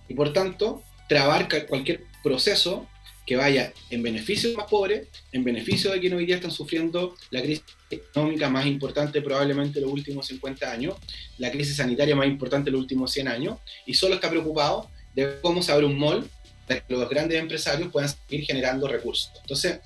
Y 0.09 0.13
por 0.13 0.33
tanto, 0.33 0.83
trabar 1.07 1.47
cualquier 1.67 2.01
proceso 2.25 2.87
que 3.23 3.35
vaya 3.35 3.71
en 3.91 4.01
beneficio 4.01 4.49
de 4.49 4.55
los 4.55 4.63
más 4.63 4.69
pobres, 4.69 5.07
en 5.31 5.43
beneficio 5.43 5.91
de 5.91 5.99
quienes 5.99 6.17
hoy 6.17 6.25
día 6.25 6.35
están 6.35 6.51
sufriendo 6.51 7.15
la 7.29 7.41
crisis 7.41 7.63
económica 7.89 8.49
más 8.49 8.65
importante 8.65 9.21
probablemente 9.21 9.79
de 9.79 9.85
los 9.85 9.93
últimos 9.93 10.25
50 10.27 10.71
años, 10.71 10.95
la 11.37 11.51
crisis 11.51 11.77
sanitaria 11.77 12.15
más 12.15 12.27
importante 12.27 12.65
de 12.65 12.71
los 12.71 12.81
últimos 12.81 13.11
100 13.11 13.27
años, 13.27 13.59
y 13.85 13.93
solo 13.93 14.15
está 14.15 14.29
preocupado 14.29 14.89
de 15.13 15.37
cómo 15.41 15.61
se 15.61 15.71
abre 15.71 15.85
un 15.85 15.97
mall 15.97 16.27
para 16.67 16.79
que 16.81 16.93
los 16.93 17.07
grandes 17.09 17.39
empresarios 17.39 17.91
puedan 17.91 18.09
seguir 18.09 18.45
generando 18.45 18.87
recursos. 18.87 19.31
Entonces, 19.41 19.79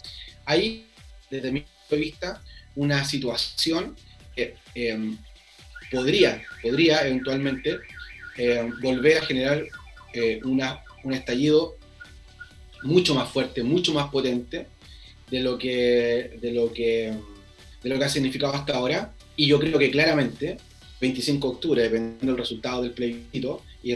hay, 0.45 0.87
desde 1.29 1.51
mi 1.51 1.61
punto 1.61 1.95
de 1.95 1.97
vista, 1.97 2.41
una 2.75 3.03
situación 3.03 3.97
que 4.33 4.55
em, 4.75 5.17
podría, 5.91 6.41
podría 6.61 7.05
eventualmente 7.05 7.79
em, 8.37 8.79
volver 8.81 9.17
a 9.17 9.25
generar 9.25 9.63
eh, 10.13 10.39
una, 10.43 10.81
un 11.03 11.13
estallido 11.13 11.78
mucho 12.83 13.15
más 13.15 13.29
fuerte, 13.29 13.63
mucho 13.63 13.93
más 13.93 14.09
potente 14.09 14.67
de 15.29 15.39
lo 15.41 15.57
que, 15.57 16.37
de 16.41 16.51
lo 16.51 16.71
que, 16.71 17.13
de 17.83 17.89
lo 17.89 17.97
que 17.97 18.05
ha 18.05 18.09
significado 18.09 18.53
hasta 18.53 18.75
ahora. 18.75 19.13
Y 19.35 19.47
yo 19.47 19.59
creo 19.59 19.77
que 19.77 19.91
claramente, 19.91 20.57
25 21.01 21.47
de 21.47 21.53
octubre, 21.53 21.83
dependiendo 21.83 22.33
del 22.33 22.37
resultado 22.37 22.81
del 22.81 22.91
plebiscito 22.91 23.63
y, 23.83 23.95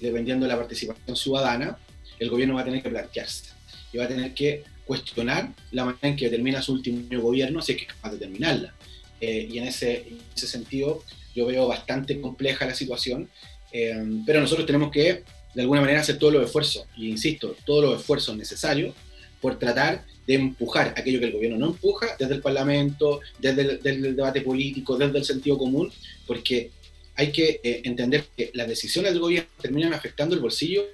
dependiendo 0.00 0.44
de 0.46 0.52
la 0.52 0.58
participación 0.58 1.16
ciudadana, 1.16 1.78
el 2.18 2.30
gobierno 2.30 2.54
va 2.54 2.62
a 2.62 2.64
tener 2.64 2.82
que 2.82 2.90
plantearse 2.90 3.50
y 3.92 3.98
va 3.98 4.04
a 4.04 4.08
tener 4.08 4.34
que 4.34 4.64
cuestionar 4.84 5.52
la 5.70 5.84
manera 5.84 6.08
en 6.08 6.16
que 6.16 6.28
termina 6.28 6.60
su 6.60 6.72
último 6.72 7.20
gobierno, 7.20 7.62
si 7.62 7.72
es 7.72 7.78
que 7.78 7.84
es 7.84 7.92
capaz 7.92 8.12
de 8.12 8.18
terminarla. 8.18 8.74
Eh, 9.20 9.48
y 9.50 9.58
en 9.58 9.64
ese, 9.64 10.08
en 10.08 10.18
ese 10.34 10.46
sentido, 10.46 11.04
yo 11.34 11.46
veo 11.46 11.66
bastante 11.66 12.20
compleja 12.20 12.66
la 12.66 12.74
situación, 12.74 13.30
eh, 13.72 14.04
pero 14.26 14.40
nosotros 14.40 14.66
tenemos 14.66 14.90
que 14.90 15.22
de 15.54 15.62
alguna 15.62 15.80
manera 15.80 16.00
hacer 16.00 16.18
todos 16.18 16.32
los 16.32 16.44
esfuerzos, 16.44 16.86
y 16.96 17.08
insisto, 17.10 17.56
todos 17.64 17.84
los 17.84 18.00
esfuerzos 18.00 18.36
necesarios 18.36 18.94
por 19.40 19.58
tratar 19.58 20.04
de 20.26 20.34
empujar 20.34 20.94
aquello 20.96 21.18
que 21.18 21.26
el 21.26 21.32
gobierno 21.32 21.58
no 21.58 21.66
empuja 21.66 22.16
desde 22.18 22.34
el 22.34 22.40
Parlamento, 22.40 23.20
desde 23.38 23.80
el, 23.82 24.16
debate 24.16 24.40
político, 24.40 24.96
desde 24.96 25.18
el 25.18 25.24
sentido 25.24 25.58
común, 25.58 25.92
porque 26.26 26.70
hay 27.16 27.32
que 27.32 27.60
eh, 27.62 27.82
entender 27.84 28.24
que 28.36 28.50
las 28.54 28.68
decisiones 28.68 29.12
del 29.12 29.20
gobierno 29.20 29.50
terminan 29.60 29.92
afectando 29.92 30.34
el 30.34 30.40
bolsillo 30.40 30.86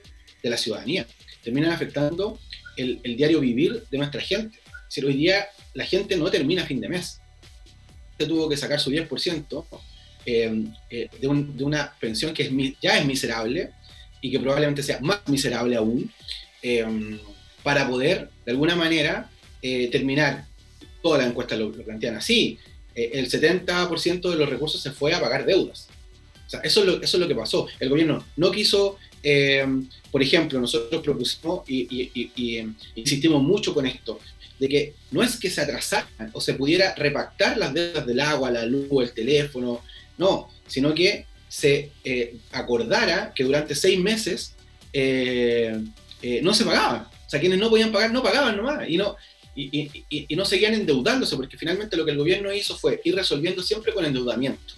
de 0.42 0.50
la 0.50 0.56
ciudadanía, 0.56 1.06
terminan 1.44 1.72
afectando 1.72 2.38
el, 2.76 3.00
diario 3.16 3.40
vivir 3.40 3.84
de 3.90 3.98
nuestra 3.98 4.20
gente. 4.20 4.58
Hoy 5.04 5.14
día 5.14 5.46
la 5.74 5.84
gente 5.84 6.16
no 6.16 6.30
termina 6.30 6.64
fin 6.64 6.80
de 6.80 6.88
mes, 6.88 7.20
se 8.18 8.26
tuvo 8.26 8.48
que 8.48 8.56
sacar 8.56 8.80
su 8.80 8.90
10% 8.90 9.64
eh, 10.24 10.64
eh, 10.90 11.08
de, 11.20 11.28
una 11.28 11.94
pensión 12.00 12.32
que 12.34 12.74
ya 12.80 12.98
es 12.98 13.04
miserable, 13.04 13.72
y 14.20 14.30
que 14.30 14.40
probablemente 14.40 14.82
sea 14.82 15.00
más 15.00 15.20
miserable 15.28 15.76
aún, 15.76 16.10
em, 16.62 17.18
para 17.62 17.88
poder, 17.88 18.30
de 18.44 18.52
alguna 18.52 18.76
manera, 18.76 19.30
eh, 19.62 19.88
terminar, 19.90 20.46
toda 21.02 21.18
la 21.18 21.26
encuesta 21.26 21.56
lo, 21.56 21.72
plantean 21.72 22.16
así, 22.16 22.58
eh, 22.94 23.10
el 23.14 23.28
70% 23.28 24.30
de 24.30 24.36
los 24.36 24.48
recursos 24.48 24.80
se 24.80 24.90
fue 24.90 25.14
a 25.14 25.20
pagar 25.20 25.44
deudas. 25.44 25.88
O 26.46 26.50
sea, 26.50 26.60
eso 26.60 26.80
es 26.80 26.86
lo, 26.86 27.02
eso 27.02 27.16
es 27.16 27.20
lo 27.20 27.28
que 27.28 27.34
pasó. 27.34 27.66
El 27.78 27.90
gobierno 27.90 28.24
no 28.36 28.50
quiso, 28.50 28.98
em, 29.22 29.88
por 30.10 30.22
ejemplo, 30.22 30.58
nosotros 30.60 31.02
propusimos 31.02 31.68
y, 31.68 32.10
y, 32.34 32.56
em, 32.56 32.74
insistimos 32.94 33.42
mucho 33.42 33.74
con 33.74 33.86
esto, 33.86 34.18
de 34.58 34.68
que 34.68 34.94
no 35.10 35.22
es 35.22 35.36
que 35.36 35.50
se 35.50 35.60
atrasaran 35.60 36.30
o 36.32 36.40
se 36.40 36.54
pudiera 36.54 36.94
repactar 36.94 37.58
las 37.58 37.72
deudas 37.74 38.06
del 38.06 38.20
agua, 38.20 38.50
la 38.50 38.64
luz, 38.64 38.88
el 39.02 39.12
teléfono, 39.12 39.82
no, 40.16 40.48
sino 40.66 40.94
que 40.94 41.26
se 41.48 41.92
eh, 42.04 42.36
acordara 42.52 43.32
que 43.34 43.44
durante 43.44 43.74
seis 43.74 43.98
meses 43.98 44.54
eh, 44.92 45.82
eh, 46.22 46.40
no 46.42 46.54
se 46.54 46.64
pagaba. 46.64 47.10
O 47.26 47.30
sea, 47.30 47.40
quienes 47.40 47.58
no 47.58 47.70
podían 47.70 47.92
pagar 47.92 48.12
no 48.12 48.22
pagaban 48.22 48.56
nomás 48.56 48.88
y 48.88 48.96
no, 48.96 49.16
y, 49.54 50.36
no 50.36 50.44
seguían 50.44 50.74
endeudándose, 50.74 51.36
porque 51.36 51.58
finalmente 51.58 51.96
lo 51.96 52.04
que 52.04 52.12
el 52.12 52.18
gobierno 52.18 52.52
hizo 52.52 52.76
fue 52.76 53.00
ir 53.04 53.14
resolviendo 53.14 53.62
siempre 53.62 53.92
con 53.92 54.04
endeudamiento. 54.04 54.74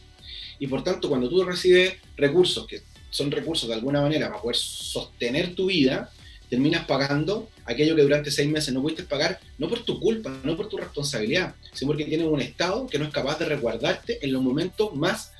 Y 0.58 0.66
por 0.66 0.82
tanto, 0.82 1.08
cuando 1.08 1.28
tú 1.28 1.42
recibes 1.44 1.94
recursos, 2.16 2.66
que 2.66 2.82
son 3.10 3.30
recursos 3.30 3.68
de 3.68 3.74
alguna 3.74 4.00
manera 4.00 4.28
para 4.28 4.40
poder 4.40 4.56
sostener 4.56 5.54
tu 5.54 5.66
vida, 5.66 6.10
terminas 6.48 6.84
pagando 6.86 7.48
aquello 7.64 7.94
que 7.94 8.02
durante 8.02 8.30
seis 8.30 8.48
meses 8.48 8.74
no 8.74 8.82
pudiste 8.82 9.04
pagar, 9.04 9.38
no 9.58 9.68
por 9.68 9.84
tu 9.84 10.00
culpa, 10.00 10.36
no 10.42 10.56
por 10.56 10.68
tu 10.68 10.76
responsabilidad, 10.76 11.54
sino 11.72 11.90
porque 11.90 12.04
tienes 12.04 12.26
un 12.26 12.40
Estado 12.40 12.86
que 12.86 12.98
no 12.98 13.04
es 13.04 13.12
capaz 13.12 13.38
de 13.38 13.46
resguardarte 13.46 14.18
en 14.22 14.32
los 14.32 14.42
momentos 14.42 14.94
más 14.94 15.32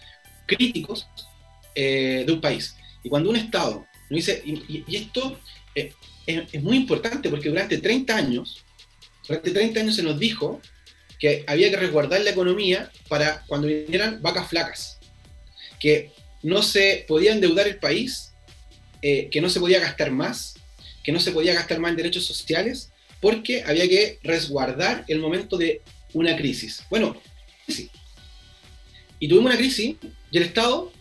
críticos 0.57 1.07
eh, 1.75 2.25
de 2.27 2.33
un 2.33 2.41
país. 2.41 2.77
Y 3.03 3.09
cuando 3.09 3.31
un 3.31 3.37
Estado 3.37 3.87
no 4.09 4.17
dice, 4.17 4.43
y, 4.45 4.85
esto 4.97 5.39
eh, 5.75 5.93
es, 6.27 6.63
muy 6.63 6.77
importante 6.77 7.31
porque 7.31 7.49
durante 7.49 7.79
30 7.79 8.17
años, 8.17 8.65
durante 9.27 9.53
30 9.53 9.81
años 9.81 9.97
se 9.97 10.03
nos 10.03 10.19
dijo 10.19 10.61
que 11.19 11.45
había 11.47 11.71
que 11.71 11.77
resguardar 11.77 12.21
la 12.23 12.31
economía 12.31 12.91
para 13.09 13.45
cuando 13.47 13.69
vinieran 13.69 14.21
vacas 14.21 14.49
flacas, 14.49 14.99
que 15.79 16.13
no 16.43 16.63
se 16.63 17.05
podía 17.07 17.33
endeudar 17.33 17.69
el 17.69 17.77
país, 17.77 18.33
eh, 19.03 19.29
que 19.31 19.41
no 19.41 19.49
se 19.49 19.61
podía 19.61 19.81
gastar 19.81 20.11
más, 20.11 20.55
que 21.05 21.13
no 21.13 21.21
se 21.21 21.31
podía 21.31 21.55
gastar 21.55 21.79
más 21.79 21.91
en 21.91 21.97
derechos 21.99 22.25
sociales, 22.25 22.91
porque 23.21 23.63
había 23.65 23.89
que 23.89 24.19
resguardar 24.23 25.05
el 25.09 25.21
momento 25.21 25.57
de 25.57 25.83
una 26.15 26.37
crisis. 26.37 26.83
Bueno, 26.91 27.21
sí. 27.69 27.91
Y 29.19 29.29
tuvimos 29.29 29.53
una 29.53 29.59
crisis 29.59 29.97
y 30.31 30.39
el 30.39 30.45
Estado 30.45 30.93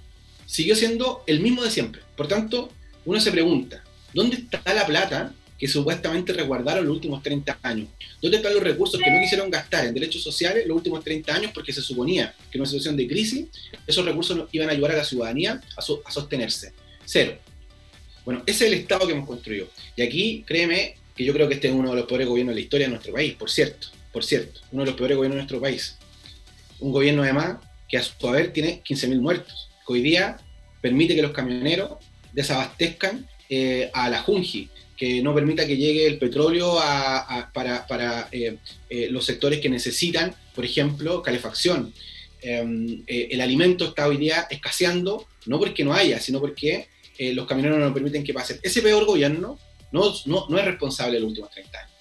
siguió 0.46 0.76
siendo 0.76 1.24
el 1.28 1.40
mismo 1.42 1.64
de 1.64 1.70
siempre. 1.70 2.02
Por 2.16 2.28
tanto, 2.28 2.72
uno 3.06 3.20
se 3.20 3.32
pregunta, 3.32 3.84
¿dónde 4.14 4.38
está 4.38 4.74
la 4.74 4.86
plata 4.86 5.34
que 5.58 5.68
supuestamente 5.68 6.34
resguardaron 6.34 6.86
los 6.86 6.96
últimos 6.96 7.22
30 7.22 7.60
años? 7.62 7.90
¿Dónde 8.22 8.38
están 8.38 8.54
los 8.54 8.64
recursos 8.64 9.00
que 9.00 9.12
no 9.12 9.20
quisieron 9.20 9.50
gastar 9.50 9.86
en 9.86 9.94
derechos 9.94 10.24
sociales 10.24 10.66
los 10.66 10.78
últimos 10.78 11.04
30 11.04 11.34
años 11.34 11.52
porque 11.54 11.74
se 11.74 11.82
suponía 11.82 12.34
que 12.50 12.58
en 12.58 12.62
una 12.62 12.70
situación 12.70 12.98
de 12.98 13.08
crisis 13.08 13.46
esos 13.86 14.06
recursos 14.06 14.48
iban 14.52 14.70
a 14.70 14.72
ayudar 14.72 14.92
a 14.92 14.98
la 14.98 15.06
ciudadanía 15.06 15.62
a, 15.78 15.82
sostenerse? 15.82 16.74
Cero. 17.06 17.38
Bueno, 18.26 18.44
ese 18.46 18.66
es 18.66 18.72
el 18.72 18.80
Estado 18.80 19.06
que 19.06 19.14
hemos 19.14 19.28
construido. 19.28 19.68
Y 19.96 20.02
aquí, 20.02 20.44
créeme, 20.46 20.96
que 21.16 21.26
yo 21.26 21.34
creo 21.34 21.48
que 21.48 21.56
este 21.56 21.68
es 21.68 21.74
uno 21.74 21.90
de 21.90 21.98
los 21.98 22.06
peores 22.06 22.28
gobiernos 22.28 22.54
de 22.54 22.62
la 22.62 22.64
historia 22.64 22.88
de 22.88 22.92
nuestro 22.92 23.14
país, 23.14 23.34
por 23.34 23.50
cierto, 23.50 23.88
por 24.12 24.24
cierto, 24.24 24.62
uno 24.72 24.84
de 24.84 24.92
los 24.92 24.96
peores 24.96 25.18
gobiernos 25.18 25.36
de 25.36 25.42
nuestro 25.42 25.60
país. 25.60 25.98
Un 26.80 26.92
gobierno 26.92 27.24
además 27.24 27.58
que 27.90 27.98
a 27.98 28.04
su 28.04 28.28
haber 28.28 28.54
tiene 28.54 28.82
15.000 28.84 29.20
muertos, 29.20 29.70
hoy 29.88 30.02
día 30.02 30.38
permite 30.82 31.16
que 31.16 31.22
los 31.22 31.32
camioneros 31.32 31.98
desabastezcan 32.32 33.28
eh, 33.50 33.90
a 33.94 34.10
la 34.10 34.22
Junji, 34.22 34.70
que 34.96 35.22
no 35.24 35.34
permita 35.34 35.66
que 35.66 35.78
llegue 35.78 36.06
el 36.06 36.20
petróleo 36.20 36.76
para, 37.54 38.30
eh, 38.32 38.58
eh, 38.90 39.08
los 39.10 39.26
sectores 39.26 39.60
que 39.60 39.70
necesitan, 39.70 40.36
por 40.54 40.66
ejemplo, 40.66 41.22
calefacción. 41.22 41.94
Em, 42.42 43.04
el 43.08 43.42
alimento 43.42 43.86
está 43.86 44.08
hoy 44.08 44.18
día 44.18 44.48
escaseando, 44.50 45.28
no 45.48 45.60
porque 45.60 45.84
no 45.84 45.94
haya, 45.94 46.20
sino 46.20 46.40
porque 46.40 46.88
los 47.20 47.48
camioneros 47.48 47.80
no 47.80 47.94
permiten 47.94 48.24
que 48.24 48.34
pasen. 48.34 48.60
Ese 48.64 48.82
peor 48.82 49.06
gobierno 49.06 49.60
no, 49.92 50.14
no, 50.26 50.46
no 50.48 50.58
es 50.58 50.64
responsable 50.64 51.16
de 51.16 51.20
los 51.22 51.30
últimos 51.30 51.52
30 51.52 51.78
años. 51.78 51.92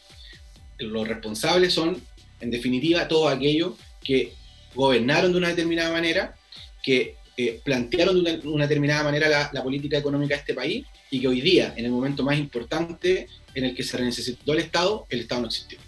Los 0.78 1.08
responsables 1.08 1.72
son, 1.72 2.00
en 2.40 2.50
definitiva, 2.50 3.08
todos 3.08 3.32
aquellos 3.32 3.72
que 4.04 4.32
gobernaron 4.74 5.32
de 5.32 5.38
una 5.38 5.48
determinada 5.48 5.92
manera, 5.92 6.34
que 6.82 7.16
eh, 7.36 7.60
plantearon 7.64 8.24
de 8.24 8.40
una, 8.44 8.66
determinada 8.66 9.04
manera 9.04 9.50
la, 9.52 9.62
política 9.62 9.96
económica 9.96 10.34
de 10.34 10.40
este 10.40 10.54
país 10.54 10.84
y 11.10 11.20
que 11.20 11.28
hoy 11.28 11.40
día, 11.40 11.72
en 11.76 11.84
el 11.84 11.90
momento 11.90 12.24
más 12.24 12.36
importante 12.36 13.28
en 13.54 13.64
el 13.64 13.74
que 13.76 13.82
se 13.82 14.00
necesitó 14.02 14.52
el 14.52 14.58
Estado, 14.58 15.06
el 15.08 15.20
Estado 15.20 15.42
no 15.42 15.46
existió. 15.46 15.78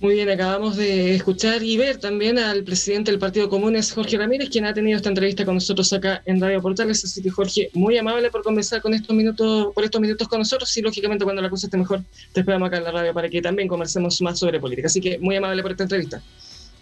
Muy 0.00 0.16
bien, 0.16 0.28
acabamos 0.28 0.76
de 0.76 1.14
escuchar 1.14 1.62
y 1.62 1.78
ver 1.78 1.96
también 1.96 2.38
al 2.38 2.62
presidente 2.62 3.10
del 3.10 3.18
Partido 3.18 3.48
Comunes, 3.48 3.90
Jorge 3.90 4.18
Ramírez, 4.18 4.50
quien 4.50 4.66
ha 4.66 4.74
tenido 4.74 4.98
esta 4.98 5.08
entrevista 5.08 5.46
con 5.46 5.54
nosotros 5.54 5.90
acá 5.94 6.22
en 6.26 6.42
Radio 6.42 6.60
Portales. 6.60 7.02
Así 7.02 7.22
que, 7.22 7.30
Jorge, 7.30 7.70
muy 7.72 7.96
amable 7.96 8.30
por 8.30 8.42
conversar 8.42 8.82
con 8.82 8.92
estos 8.92 9.16
minutos, 9.16 9.72
por 9.72 9.82
estos 9.82 9.98
minutos 9.98 10.28
con 10.28 10.40
nosotros. 10.40 10.76
Y 10.76 10.82
lógicamente, 10.82 11.24
cuando 11.24 11.40
la 11.40 11.48
cosa 11.48 11.68
esté 11.68 11.78
mejor, 11.78 12.02
te 12.34 12.40
esperamos 12.40 12.66
acá 12.66 12.76
en 12.76 12.84
la 12.84 12.90
radio 12.90 13.14
para 13.14 13.30
que 13.30 13.40
también 13.40 13.66
conversemos 13.66 14.20
más 14.20 14.38
sobre 14.38 14.60
política. 14.60 14.88
Así 14.88 15.00
que, 15.00 15.18
muy 15.20 15.36
amable 15.36 15.62
por 15.62 15.70
esta 15.70 15.84
entrevista. 15.84 16.22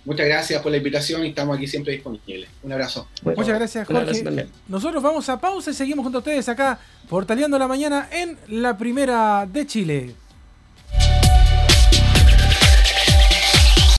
Muchas 0.05 0.27
gracias 0.27 0.61
por 0.63 0.73
la 0.73 0.79
invitación 0.79 1.25
y 1.25 1.29
estamos 1.29 1.57
aquí 1.57 1.67
siempre 1.67 1.93
disponibles. 1.93 2.49
Un 2.63 2.73
abrazo. 2.73 3.09
Muchas 3.23 3.49
gracias, 3.49 3.87
Jorge. 3.87 4.49
Nosotros 4.69 5.03
vamos 5.03 5.29
a 5.29 5.41
pausa 5.41 5.71
y 5.71 5.75
seguimos 5.75 6.03
junto 6.03 6.19
a 6.19 6.21
ustedes 6.21 6.49
acá, 6.49 6.79
portaleando 7.09 7.59
la 7.59 7.69
mañana 7.69 8.09
en 8.11 8.37
la 8.49 8.77
primera 8.77 9.47
de 9.47 9.67
Chile. 9.67 10.15